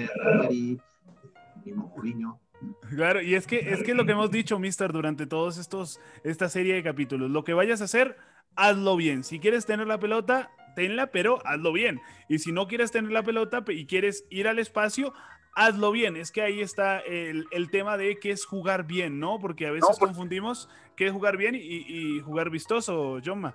[1.64, 2.40] mismo Mourinho.
[2.88, 6.48] Claro, y es que es que lo que hemos dicho, Mister, durante todos estos esta
[6.48, 8.16] serie de capítulos, lo que vayas a hacer,
[8.56, 9.24] hazlo bien.
[9.24, 12.00] Si quieres tener la pelota, tenla, pero hazlo bien.
[12.28, 15.12] Y si no quieres tener la pelota y quieres ir al espacio,
[15.54, 16.16] hazlo bien.
[16.16, 19.38] Es que ahí está el, tema de qué es jugar bien, ¿no?
[19.38, 23.54] Porque a veces pues confundimos qué es jugar bien y, jugar vistoso, Joma.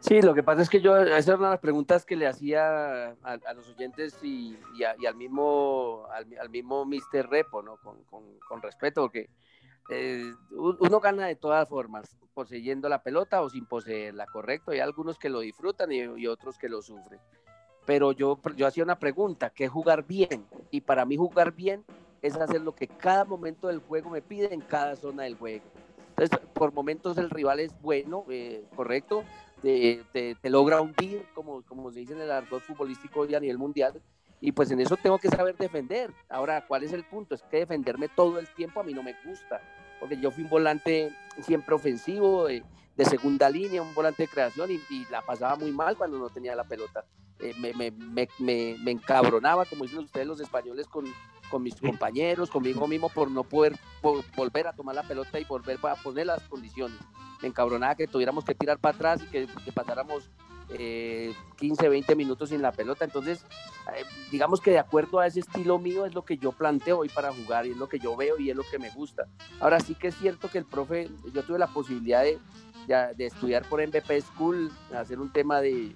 [0.00, 3.54] Sí, lo que pasa es que yo, esas eran las preguntas que le hacía a,
[3.54, 4.56] los oyentes y,
[5.06, 7.28] al mismo al, mismo Mr.
[7.28, 7.78] Repo, ¿no?
[7.78, 9.28] Con, respeto, porque
[9.90, 14.72] eh, uno gana de todas formas, poseyendo la pelota o sin poseerla, correcto.
[14.72, 17.20] Hay algunos que lo disfrutan y, otros que lo sufren.
[17.86, 20.46] Pero yo, yo hacía una pregunta, ¿qué es jugar bien?
[20.70, 21.84] Y para mí jugar bien
[22.22, 25.64] es hacer lo que cada momento del juego me pide en cada zona del juego.
[26.16, 29.24] Entonces, por momentos el rival es bueno, eh, correcto,
[29.60, 33.58] te, te, logra hundir, como, como se dice en el argot futbolístico y a nivel
[33.58, 34.00] mundial,
[34.40, 36.12] y pues en eso tengo que saber defender.
[36.28, 37.34] Ahora, ¿cuál es el punto?
[37.34, 39.60] Es que defenderme todo el tiempo a mí no me gusta,
[39.98, 42.46] porque yo fui un volante siempre ofensivo,
[42.96, 46.54] de, segunda línea, un volante de creación, y, la pasaba muy mal cuando no tenía
[46.54, 47.04] la pelota.
[47.40, 51.04] Eh, me, me, me, me, encabronaba, como dicen ustedes los españoles, con,
[51.50, 53.76] con mis compañeros, conmigo mismo, por no poder
[54.36, 56.98] volver a tomar la pelota y volver a poner las condiciones.
[57.42, 60.30] Me encabronaba que tuviéramos que tirar para atrás y que, pasáramos
[60.68, 63.04] 15, eh, 20 minutos sin la pelota.
[63.04, 63.44] Entonces,
[63.94, 67.08] eh, digamos que de acuerdo a ese estilo mío es lo que yo planteo hoy
[67.08, 69.26] para jugar y es lo que yo veo y es lo que me gusta.
[69.60, 72.38] Ahora sí que es cierto que el profe, yo tuve la posibilidad de,
[73.14, 75.94] de, estudiar por MVP School, hacer un tema de,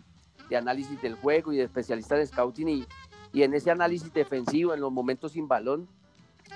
[0.49, 2.87] de análisis del juego y de especialista de scouting y,
[3.33, 5.89] y en ese análisis defensivo, en los momentos sin balón,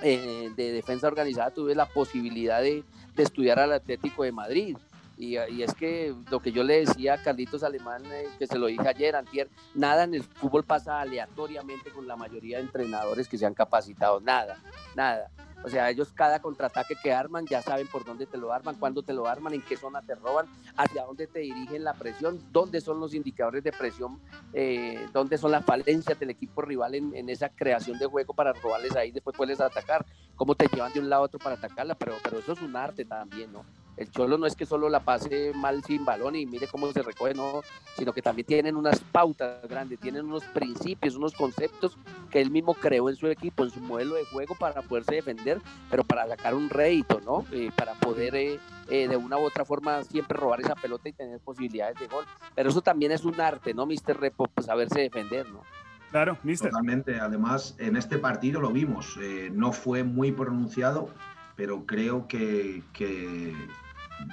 [0.02, 2.82] eh, de defensa organizada, tuve la posibilidad de,
[3.14, 4.76] de estudiar al Atlético de Madrid.
[5.22, 8.66] Y, es que lo que yo le decía a Carlitos Alemán, eh, que se lo
[8.66, 13.38] dije ayer, antier, nada en el fútbol pasa aleatoriamente con la mayoría de entrenadores que
[13.38, 14.58] se han capacitado, nada,
[14.96, 15.30] nada.
[15.64, 19.04] O sea, ellos cada contraataque que arman ya saben por dónde te lo arman, cuándo
[19.04, 22.80] te lo arman, en qué zona te roban, hacia dónde te dirigen la presión, dónde
[22.80, 24.18] son los indicadores de presión,
[24.52, 28.96] eh, dónde son las falencias del equipo rival en, esa creación de juego para robarles
[28.96, 30.04] ahí, después puedes atacar,
[30.34, 32.74] cómo te llevan de un lado a otro para atacarla, pero, pero eso es un
[32.74, 33.64] arte también, ¿no?
[34.02, 37.02] El Cholo no es que solo la pase mal sin balón y mire cómo se
[37.02, 37.62] recoge, no,
[37.96, 41.96] sino que también tienen unas pautas grandes, tienen unos principios, unos conceptos
[42.30, 45.60] que él mismo creó en su equipo, en su modelo de juego para poderse defender,
[45.88, 47.44] pero para sacar un rédito, ¿no?
[47.52, 51.12] Eh, para poder eh, eh, de una u otra forma siempre robar esa pelota y
[51.12, 52.24] tener posibilidades de gol.
[52.56, 54.18] Pero eso también es un arte, ¿no, Mr.
[54.18, 54.48] Repo?
[54.48, 55.62] Pues saberse defender, ¿no?
[56.10, 56.70] Claro, Mister.
[56.70, 57.20] Totalmente.
[57.20, 59.16] Además, en este partido lo vimos.
[59.52, 61.08] no fue muy pronunciado,
[61.56, 63.54] pero creo que, que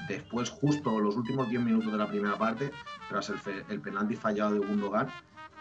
[0.08, 2.71] después, justo los últimos 10 minutos de la primera parte,
[3.10, 3.32] tras
[3.69, 5.08] el, penalti fallado de Gundogan,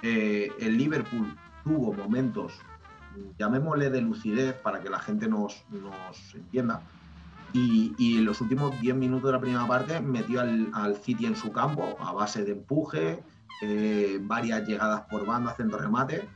[0.03, 2.53] eh, el Liverpool tuvo momentos,
[3.39, 5.65] llamémosle de lucidez para que la gente nos,
[6.35, 6.83] entienda,
[7.53, 11.51] y, en los últimos 10 minutos de la primera parte metió al, City en su
[11.51, 13.23] campo a base de empuje,
[13.63, 16.29] eh, varias llegadas por banda, haciendo remate.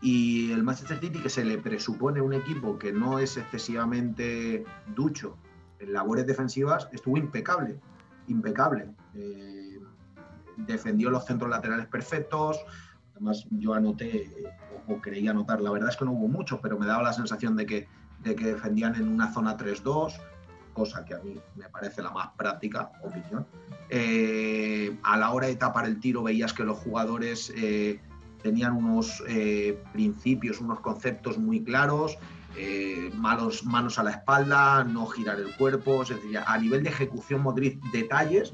[0.00, 5.36] Y el Manchester City, que se le presupone un equipo que no es excesivamente ducho
[5.78, 7.78] en labores defensivas estuvo impecable,
[8.26, 8.90] impecable.
[9.14, 9.78] Eh,
[10.56, 12.58] defendió los centros laterales perfectos.
[13.12, 14.30] Además, yo anoté,
[14.86, 17.56] o creía anotar, la verdad es que no hubo mucho, pero me daba la sensación
[17.56, 17.88] de que,
[18.22, 20.14] de que defendían en una zona 3-2,
[20.72, 23.46] cosa que a mí me parece la más práctica, opinión.
[23.90, 28.00] Eh, a la hora de tapar el tiro veías que los jugadores eh,
[28.42, 29.22] tenían unos
[29.92, 32.18] principios, unos conceptos muy claros
[32.56, 36.12] eh, manos, a la espalda, no girar el cuerpo, es
[36.46, 38.52] a nivel de ejecución motriz, detalles,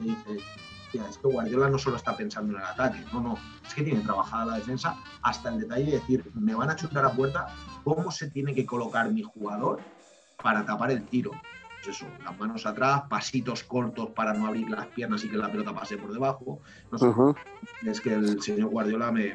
[0.00, 0.42] dices,
[0.92, 4.00] es que Guardiola no solo está pensando en el ataque, no, no, es que tiene
[4.00, 7.48] trabajada la defensa hasta el detalle de decir, me van a chutar a puerta,
[7.82, 9.80] ¿cómo se tiene que colocar mi jugador
[10.42, 11.32] para tapar el tiro?
[11.84, 15.52] Pues eso, las manos atrás, pasitos cortos para no abrir las piernas y que la
[15.52, 16.60] pelota pase por debajo.
[17.84, 19.34] Es que el señor Guardiola me,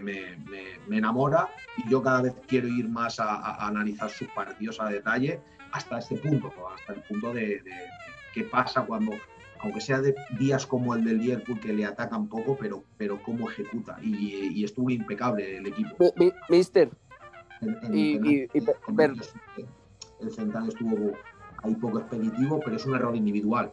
[0.90, 5.40] enamora y yo cada vez quiero ir más a, analizar sus partidos a detalle
[5.72, 7.62] hasta este punto, hasta el punto de,
[8.34, 9.12] qué pasa cuando,
[9.60, 13.52] aunque sea de días como el del Liverpool que le atacan poco, pero, pero cómo
[13.52, 14.00] ejecuta.
[14.02, 15.96] Y, estuvo impecable el equipo.
[16.50, 16.90] mister.
[20.20, 21.14] el central estuvo
[21.64, 23.72] hay poco expeditivo, pero es un error individual.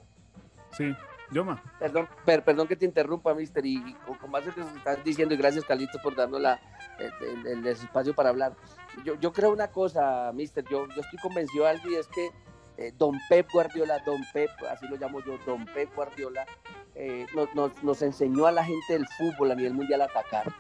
[0.73, 0.95] Sí,
[1.31, 1.63] Yoma.
[1.79, 5.65] Perdón, perdón que te interrumpa, mister, y, con más de que estás diciendo, y gracias,
[5.65, 6.61] Carlitos, por darnos la,
[7.45, 8.55] el, espacio para hablar.
[9.05, 12.31] Yo, yo creo una cosa, mister, yo, yo estoy convencido de algo y es que
[12.79, 16.47] eh, Don Pep Guardiola, Don Pep, así lo llamo yo, Don Pep Guardiola,
[16.95, 17.27] eh,
[17.83, 20.53] nos, enseñó a la gente del fútbol a nivel mundial a atacar.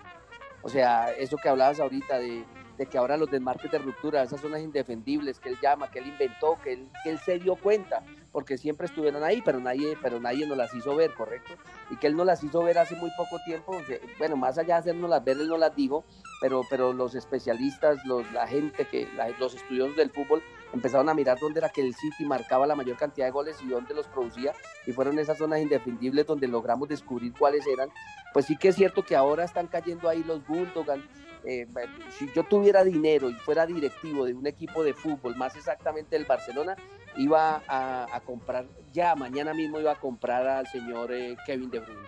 [0.62, 2.44] O sea, eso que hablabas ahorita de,
[2.84, 6.58] que ahora los desmarques de ruptura, esas zonas indefendibles que él llama, que él inventó,
[6.62, 10.46] que él, que él se dio cuenta, porque siempre estuvieron ahí, pero nadie, pero nadie
[10.46, 11.54] nos las hizo ver, ¿correcto?
[11.88, 13.80] Y que él nos las hizo ver hace muy poco tiempo,
[14.18, 16.04] bueno, más allá de hacernos ver, él no las dijo,
[16.40, 19.08] pero, pero los especialistas, los, la gente, que
[19.38, 22.96] los estudiosos del fútbol empezaron a mirar dónde era que el City marcaba la mayor
[22.96, 24.52] cantidad de goles y dónde los producía,
[24.86, 27.88] y fueron esas zonas indefendibles donde logramos descubrir cuáles eran.
[28.32, 31.02] Pues sí que es cierto que ahora están cayendo ahí los Gundogan,
[31.46, 31.66] eh,
[32.10, 36.24] si yo tuviera dinero y fuera directivo de un equipo de fútbol, más exactamente el
[36.24, 36.76] Barcelona,
[37.16, 42.00] iba a, comprar, ya mañana mismo iba a comprar al señor eh, Kevin De Bruyne.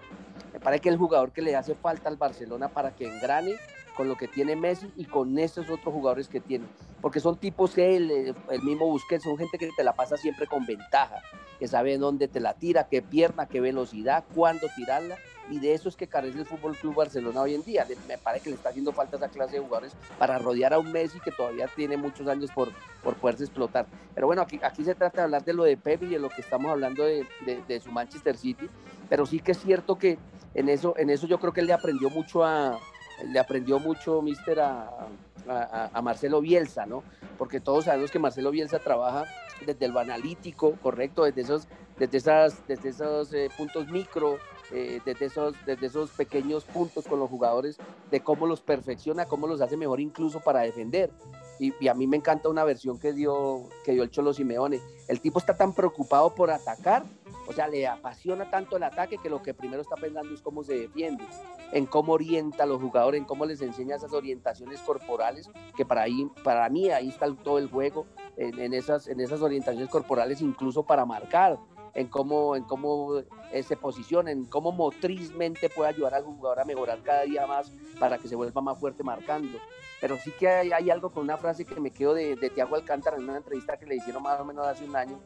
[0.52, 3.54] Me parece que el jugador que le hace falta al Barcelona para que engrane
[3.96, 6.66] con lo que tiene Messi y con estos otros jugadores que tiene.
[7.00, 10.46] Porque son tipos que eh, el mismo Busquets, son gente que te la pasa siempre
[10.46, 11.22] con ventaja,
[11.60, 15.16] que sabe dónde te la tira, qué pierna, qué velocidad, cuándo tirarla
[15.50, 17.86] y de eso es que carece el Fútbol Club Barcelona hoy en día.
[18.06, 20.92] Me parece que le está haciendo falta esa clase de jugadores para rodear a un
[20.92, 22.70] Messi que todavía tiene muchos años por,
[23.02, 23.86] por poderse explotar.
[24.14, 26.28] Pero bueno, aquí, aquí se trata de hablar de lo de Pep y de lo
[26.28, 27.26] que estamos hablando de,
[27.66, 28.68] de, su Manchester City,
[29.08, 30.18] pero sí que es cierto que
[30.54, 32.78] en eso, en eso yo creo que él le aprendió mucho a,
[33.26, 35.08] le aprendió mucho Mister a,
[35.48, 37.02] a, Marcelo Bielsa, ¿no?
[37.36, 39.24] Porque todos sabemos que Marcelo Bielsa trabaja
[39.64, 44.38] desde el analítico, correcto, desde esos, desde esas, desde esos eh, puntos micro,
[44.70, 47.78] eh, desde, esos, desde esos pequeños puntos con los jugadores,
[48.10, 51.10] de cómo los perfecciona, cómo los hace mejor incluso para defender.
[51.58, 54.80] Y, a mí me encanta una versión que dio, que dio el Cholo Simeone.
[55.08, 57.04] El tipo está tan preocupado por atacar,
[57.46, 60.62] o sea, le apasiona tanto el ataque que lo que primero está pensando es cómo
[60.62, 61.24] se defiende,
[61.72, 66.02] en cómo orienta a los jugadores, en cómo les enseña esas orientaciones corporales, que para,
[66.02, 70.84] ahí, para mí ahí está todo el juego, en, esas, en esas orientaciones corporales, incluso
[70.84, 71.58] para marcar
[71.94, 73.18] en cómo, en cómo
[73.52, 77.72] eh, se posiciona, en cómo motrizmente puede ayudar al jugador a mejorar cada día más
[77.98, 79.58] para que se vuelva más fuerte marcando.
[80.00, 83.16] Pero sí que hay, algo con una frase que me quedo de, de Tiago Alcántara
[83.16, 85.18] en una entrevista que le hicieron más o menos hace un año,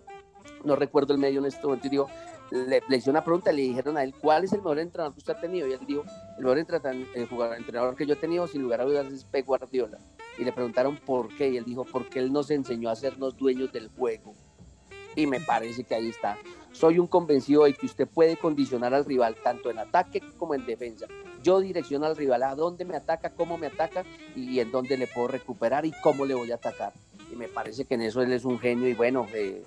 [0.65, 2.09] no recuerdo el medio en este momento, y digo,
[2.51, 5.19] le, le hice una pregunta, le dijeron a él, ¿cuál es el mejor entrenador que
[5.19, 5.67] usted ha tenido?
[5.67, 6.05] Y él dijo,
[6.39, 6.59] el mejor
[7.15, 9.99] el jugador, entrenador que yo he tenido, sin lugar a dudas, es Pep Guardiola.
[10.39, 13.73] Y le preguntaron por qué, y él dijo, porque él nos enseñó a hacernos dueños
[13.73, 14.35] del juego.
[15.17, 16.39] Y me parece que ahí está.
[16.73, 20.65] Soy un convencido de que usted puede condicionar al rival tanto en ataque como en
[20.65, 21.07] defensa.
[21.43, 25.07] Yo direcciono al rival a dónde me ataca, cómo me ataca y en dónde le
[25.07, 26.93] puedo recuperar y cómo le voy a atacar.
[27.31, 29.63] Y me parece que en eso él es un genio y bueno, eh,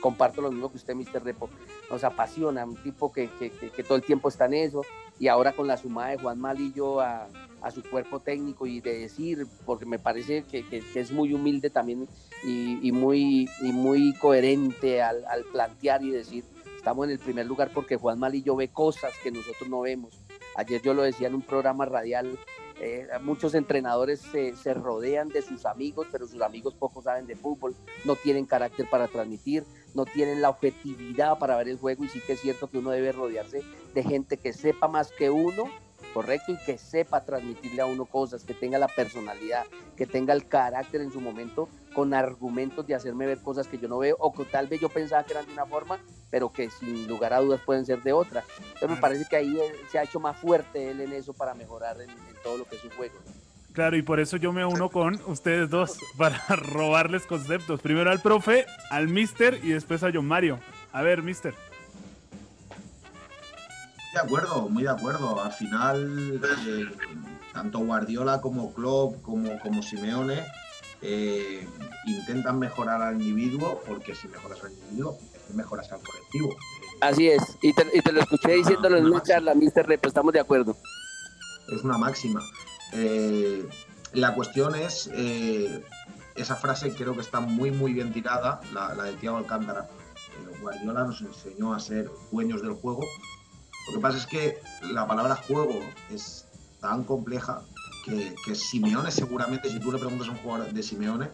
[0.00, 1.22] comparto lo mismo que usted, Mr.
[1.22, 1.48] Repo.
[1.90, 4.82] Nos apasiona, un tipo que, que, que, todo el tiempo está en eso
[5.18, 7.28] y ahora con la sumada de Juan Malillo a,
[7.62, 12.08] a su cuerpo técnico y de decir, porque me parece que, es muy humilde también
[12.44, 16.44] y, muy, muy coherente al, plantear y decir,
[16.76, 20.18] estamos en el primer lugar porque Juan Malillo ve cosas que nosotros no vemos.
[20.56, 22.38] Ayer yo lo decía en un programa radial,
[22.80, 27.34] eh, muchos entrenadores se, se, rodean de sus amigos, pero sus amigos poco saben de
[27.34, 29.64] fútbol, no tienen carácter para transmitir,
[29.98, 32.90] no tienen la objetividad para ver el juego y sí que es cierto que uno
[32.90, 33.62] debe rodearse
[33.94, 35.64] de gente que sepa más que uno
[36.14, 39.64] correcto y que sepa transmitirle a uno cosas, que tenga la personalidad,
[39.96, 43.88] que tenga el carácter en su momento con argumentos de hacerme ver cosas que yo
[43.88, 45.98] no veo o que tal vez yo pensaba que eran de una forma,
[46.30, 48.44] pero que sin lugar a dudas pueden ser de otra.
[48.68, 49.58] Entonces me parece que ahí
[49.90, 52.10] se ha hecho más fuerte él en eso para mejorar en,
[52.44, 53.16] todo lo que es su juego.
[53.78, 57.80] Claro, y por eso yo me uno con ustedes dos para robarles conceptos.
[57.80, 60.58] Primero al profe, al mister y después a John Mario.
[60.90, 61.54] A ver, mister
[64.12, 65.40] de acuerdo, muy de acuerdo.
[65.40, 66.86] Al final, eh,
[67.52, 70.44] tanto Guardiola como Klopp como, como Simeone
[71.00, 71.64] eh,
[72.04, 75.16] intentan mejorar al individuo, porque si mejoras al individuo,
[75.54, 76.56] mejoras al colectivo.
[77.00, 79.86] Así es, y te, lo escuché diciéndolo en una charla, Mr.
[79.86, 80.76] Rep, estamos de acuerdo.
[81.68, 82.40] Es una máxima.
[82.92, 83.68] Eh,
[84.12, 85.10] la cuestión es,
[86.34, 89.88] esa frase creo que está muy, muy bien tirada, la, de Thiago Alcántara.
[90.62, 93.04] Guardiola nos enseñó a ser dueños del juego
[93.88, 94.60] lo que pasa es que
[94.92, 95.80] la palabra juego
[96.10, 96.44] es
[96.80, 97.62] tan compleja
[98.04, 101.28] que, Simeone seguramente, si tú le preguntas a un jugador de Simeone,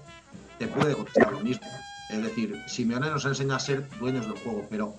[0.59, 1.67] te puede contestar lo mismo.
[2.11, 4.95] Es decir, Simeone nos enseña a ser dueños del juego, pero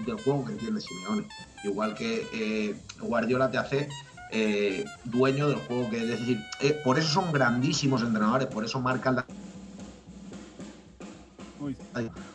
[0.00, 1.26] del juego que entiende Simeone.
[1.64, 3.88] Igual que eh, Guardiola te hace
[4.30, 8.80] eh, dueño del juego que es decir, eh, por eso son grandísimos entrenadores, por eso
[8.80, 9.26] marcan la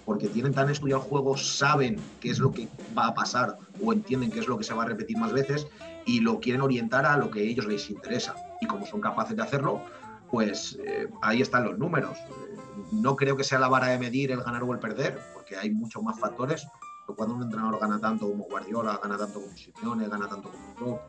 [0.05, 2.67] porque tienen tan estudiado el juego, saben qué es lo que
[2.97, 5.67] va a pasar o entienden qué es lo que se va a repetir más veces
[6.05, 8.35] y lo quieren orientar a lo que a ellos les interesa.
[8.59, 9.81] Y como son capaces de hacerlo,
[10.29, 12.17] pues eh, ahí están los números.
[12.91, 15.69] No creo que sea la vara de medir el ganar o el perder, porque hay
[15.69, 16.67] muchos más factores.
[17.15, 21.01] cuando un entrenador gana tanto como Guardiola, gana tanto como Simeone, gana tanto como Klopp,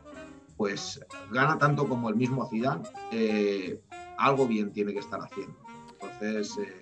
[0.57, 0.99] pues
[1.31, 3.81] gana tanto como el mismo Zidane, eh,
[4.17, 5.55] algo bien tiene que estar haciendo.
[6.01, 6.81] Entonces, eh,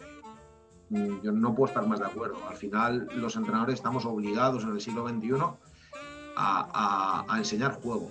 [0.90, 2.38] mm, yo no puedo estar más de acuerdo.
[2.48, 5.32] Al final, los entrenadores estamos obligados en el siglo XXI
[6.36, 8.10] a, enseñar juego.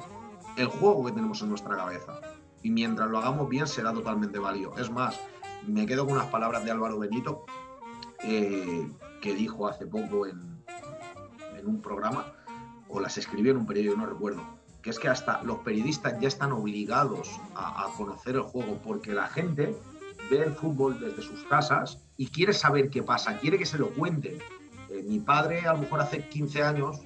[0.57, 2.21] El juego que tenemos en nuestra cabeza.
[2.63, 4.77] Y mientras lo hagamos bien, será totalmente válido.
[4.77, 5.19] Es más,
[5.67, 7.45] me quedo con unas palabras de Álvaro Benito,
[8.23, 8.91] eh,
[9.23, 10.63] que dijo hace poco en,
[11.59, 12.27] en, un programa,
[12.89, 14.43] o las escribió en un periódico, no recuerdo,
[14.83, 19.29] que es que hasta los periodistas ya están obligados a, conocer el juego, porque la
[19.29, 19.77] gente
[20.31, 23.91] ve el fútbol desde sus casas y quiere saber qué pasa, quiere que se lo
[23.91, 24.39] cuenten.
[24.91, 27.01] Eh, mi padre, a lo mejor hace 15 años,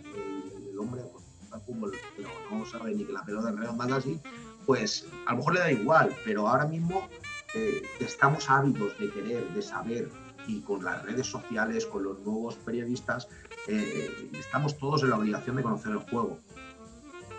[0.70, 1.25] el, hombre, pues,
[1.66, 4.20] fútbol, pero no sabe ni que la pelota en redonda así,
[4.66, 7.09] pues a lo mejor le da igual, pero ahora mismo
[7.55, 10.11] eh, estamos ávidos de querer, de saber,
[10.47, 13.29] y con las redes sociales, con los nuevos periodistas,
[13.66, 16.39] eh, estamos todos en la obligación de conocer el juego.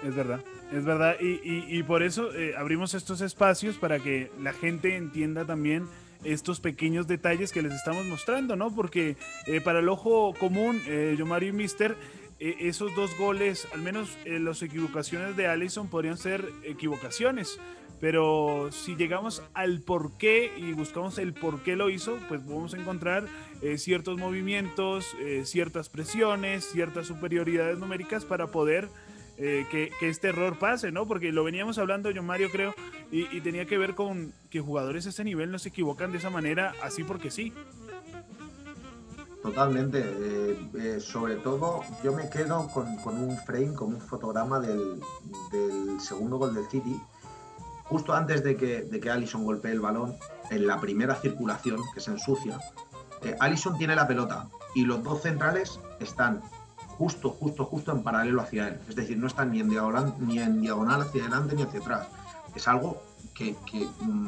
[0.05, 0.41] Es verdad,
[0.71, 5.87] es verdad, y, por eso eh, abrimos estos espacios para que la gente entienda también
[6.23, 8.73] estos pequeños detalles que les estamos mostrando, ¿no?
[8.73, 9.17] Porque
[9.63, 10.79] para el ojo común,
[11.17, 11.95] yo Mario y Mister,
[12.39, 17.59] esos dos goles, al menos las equivocaciones de Allison podrían ser equivocaciones,
[17.99, 22.73] pero si llegamos al por qué y buscamos el por qué lo hizo, pues vamos
[22.73, 23.25] a encontrar
[23.61, 28.89] eh, ciertos movimientos, eh, ciertas presiones, ciertas superioridades numéricas para poder
[29.37, 31.07] eh, que, este error pase, ¿no?
[31.07, 32.73] Porque lo veníamos hablando yo, Mario, creo,
[33.11, 36.29] y, tenía que ver con que jugadores de este nivel no se equivocan de esa
[36.29, 37.53] manera, así porque sí.
[39.41, 40.03] Totalmente.
[40.99, 44.99] sobre todo, yo me quedo con, un frame, con un fotograma del,
[45.51, 46.99] del segundo gol del City
[47.85, 50.15] justo antes de que, de que Allison golpee el balón,
[50.51, 52.59] en la primera circulación, que se ensucia,
[53.21, 56.41] eh, Allison tiene la pelota y los dos centrales están
[56.97, 58.79] justo, justo, justo en paralelo hacia él.
[58.89, 62.07] Es decir, no están ni en diagonal, ni en diagonal hacia adelante ni hacia atrás.
[62.55, 63.01] Es algo
[63.33, 63.55] que,
[64.01, 64.27] mm,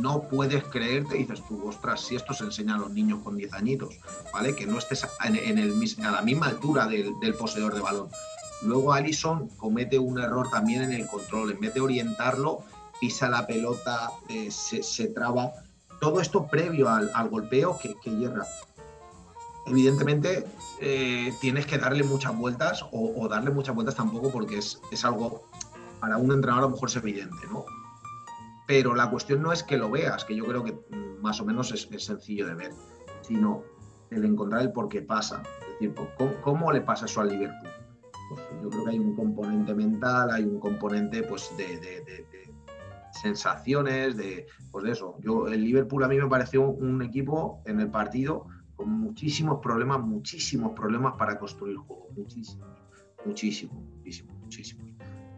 [0.00, 1.16] no puedes creerte.
[1.16, 3.98] Dices tú, ostras, si esto se enseña a los niños con 10 añitos,
[4.32, 4.54] ¿vale?
[4.54, 8.08] Que no estés en, el, a la misma altura del, del poseedor de balón.
[8.62, 11.52] Luego Allison comete un error también en el control.
[11.52, 12.64] En vez de orientarlo,
[13.00, 15.52] pisa la pelota, eh, se, traba.
[16.00, 18.46] Todo esto previo al, golpeo que, hierra.
[19.66, 20.44] Evidentemente,
[20.80, 25.48] eh, tienes que darle muchas vueltas o, darle muchas vueltas tampoco porque es, algo,
[26.00, 27.64] para un entrenador a lo mejor es evidente, ¿no?
[28.66, 30.78] Pero la cuestión no es que lo veas, que yo creo que
[31.20, 32.72] más o menos es, sencillo de ver,
[33.22, 33.62] sino
[34.10, 35.42] el encontrar el por qué pasa.
[35.60, 35.94] Es decir,
[36.42, 37.70] ¿cómo le pasa eso al Liverpool?
[38.28, 42.26] Pues, yo creo que hay un componente mental, hay un componente pues de,
[43.12, 45.16] sensaciones, de pues de eso.
[45.20, 48.46] Yo, el Liverpool a mí me pareció un equipo en el partido
[48.76, 52.68] con muchísimos problemas, muchísimos problemas para construir juego, muchísimos,
[53.24, 54.86] muchísimos, muchísimos, muchísimos.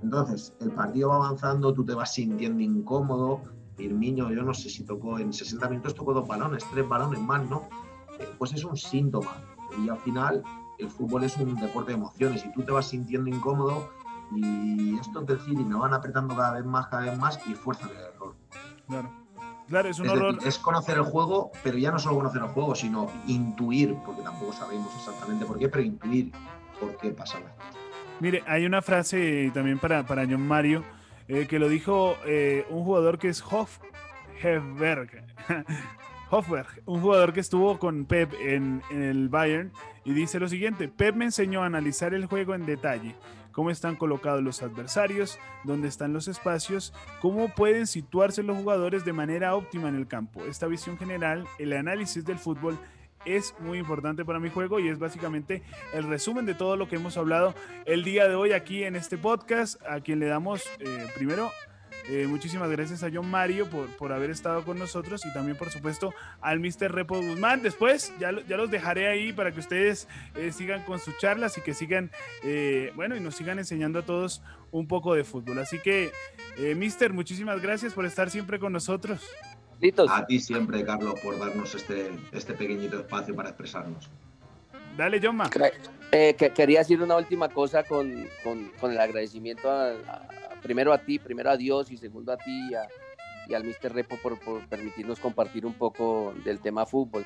[0.03, 3.43] Entonces, el partido va avanzando, tú te vas sintiendo incómodo.
[3.77, 7.49] Firmino, yo no sé si tocó en 60 minutos, tocó dos balones, tres balones más,
[7.49, 7.69] ¿no?
[8.19, 9.37] Eh, pues es un síntoma.
[9.85, 10.43] Y al final,
[10.79, 13.91] el fútbol es un deporte de emociones y tú te vas sintiendo incómodo
[14.35, 17.89] y estos del City me van apretando cada vez más, cada vez más y fuerza
[17.91, 18.35] el error.
[18.87, 19.26] Claro.
[19.69, 20.39] Claro, es un horror.
[20.45, 24.53] es conocer el juego, pero ya no solo conocer el juego, sino intuir, porque tampoco
[24.53, 26.31] sabemos exactamente por qué, pero intuir
[26.81, 27.39] por qué pasa
[28.21, 30.85] Mire, hay una frase también para, para John Mario
[31.29, 33.79] eh, que lo dijo eh, un jugador que es Hoff
[34.41, 35.25] Hefberg.
[36.31, 39.73] Hofberg, un jugador que estuvo con Pep en, el Bayern,
[40.05, 43.15] y dice lo siguiente, Pep me enseñó a analizar el juego en detalle,
[43.57, 46.93] cómo están colocados los adversarios, dónde están los espacios,
[47.23, 50.45] cómo pueden situarse los jugadores de manera óptima en el campo.
[50.45, 52.79] Esta visión general, el análisis del fútbol,
[53.25, 55.63] es muy importante para mi juego y es básicamente
[55.95, 57.55] el resumen de todo lo que hemos hablado
[57.87, 61.51] el día de hoy aquí en este podcast, a quien le damos eh, primero
[62.09, 65.71] eh, muchísimas gracias a John Mario por, por, haber estado con nosotros y también, por
[65.71, 66.93] supuesto, al Mr.
[66.93, 67.63] Repo Guzmán.
[67.63, 70.07] Después ya, ya los dejaré ahí para que ustedes
[70.37, 72.11] eh, sigan con sus charlas y que sigan,
[72.45, 75.59] eh, bueno, y nos sigan enseñando a todos un poco de fútbol.
[75.59, 76.13] Así que,
[76.77, 79.23] Mister, muchísimas gracias por estar siempre con nosotros.
[80.09, 84.09] A ti siempre, Carlos, por darnos este, este pequeñito espacio para expresarnos.
[84.97, 85.21] Dale,
[86.13, 89.95] John que quería decir una última cosa con, con, con el agradecimiento a
[90.67, 92.71] primero a ti, primero a Dios y segundo a ti
[93.49, 93.93] y, al Mr.
[93.93, 97.25] Repo por, permitirnos compartir un poco del tema fútbol.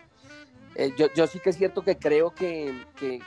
[0.75, 3.21] Eh, yo, yo, sí que es cierto que creo que, que,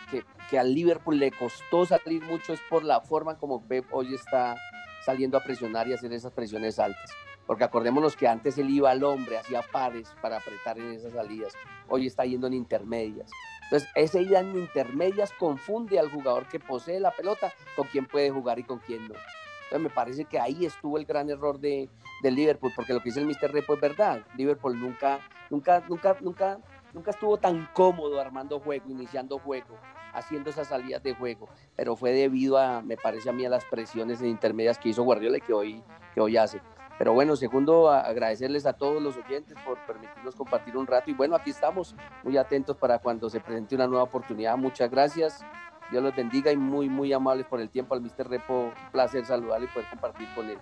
[0.49, 4.55] que, al Liverpool le costó salir mucho es por la forma como Pep hoy está
[5.03, 7.09] saliendo a presionar y hacer esas presiones altas.
[7.47, 11.53] porque acordémonos que antes él iba al hombre, hacía pares para apretar en esas salidas,
[11.89, 13.29] hoy está yendo en intermedias.
[13.73, 18.29] Entonces, ese ida en intermedias confunde al jugador que posee la pelota con quién puede
[18.29, 19.15] jugar y con quién no.
[19.63, 21.89] Entonces, me parece que ahí estuvo el gran error de,
[22.21, 23.51] Liverpool, porque lo que dice el Mr.
[23.51, 24.21] Repo es verdad.
[24.37, 26.59] Liverpool nunca, nunca, nunca, nunca,
[26.93, 29.75] nunca estuvo tan cómodo armando juego, iniciando juego,
[30.13, 33.65] haciendo esas salidas de juego, pero fue debido a, me parece a mí, a las
[33.65, 36.61] presiones en intermedias que hizo Guardiola y que hoy, que hoy hace.
[36.97, 41.09] Pero bueno, segundo, agradecerles a todos los oyentes por permitirnos compartir un rato.
[41.09, 44.55] Y bueno, aquí estamos muy atentos para cuando se presente una nueva oportunidad.
[44.57, 45.43] Muchas gracias.
[45.91, 47.95] Dios los bendiga y muy, muy amables por el tiempo.
[47.95, 48.29] Al Mr.
[48.29, 50.57] Repo, un placer saludarle y poder compartir con él.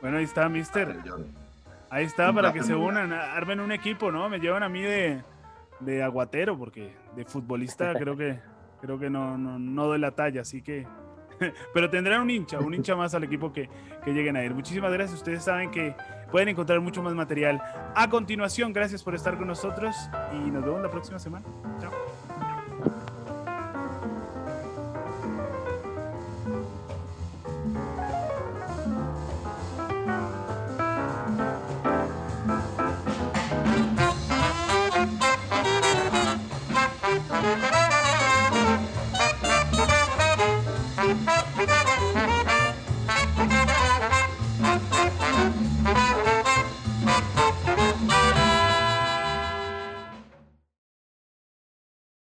[0.00, 0.96] Bueno, ahí está, Mister.
[1.90, 4.28] Ahí está, para que se unan, armen un equipo, ¿no?
[4.28, 5.22] Me llevan a mí de,
[5.80, 8.38] de aguatero, porque de futbolista creo que,
[8.80, 10.86] creo que no, no, no doy la talla, así que
[11.74, 13.68] Pero tendrán un hincha, un hincha más al equipo que,
[14.04, 14.54] que lleguen a ir.
[14.54, 15.18] Muchísimas gracias.
[15.18, 15.94] Ustedes saben que
[16.30, 17.62] pueden encontrar mucho más material.
[17.94, 19.94] A continuación, gracias por estar con nosotros
[20.32, 21.46] y nos vemos la próxima semana.
[21.80, 22.23] Chao.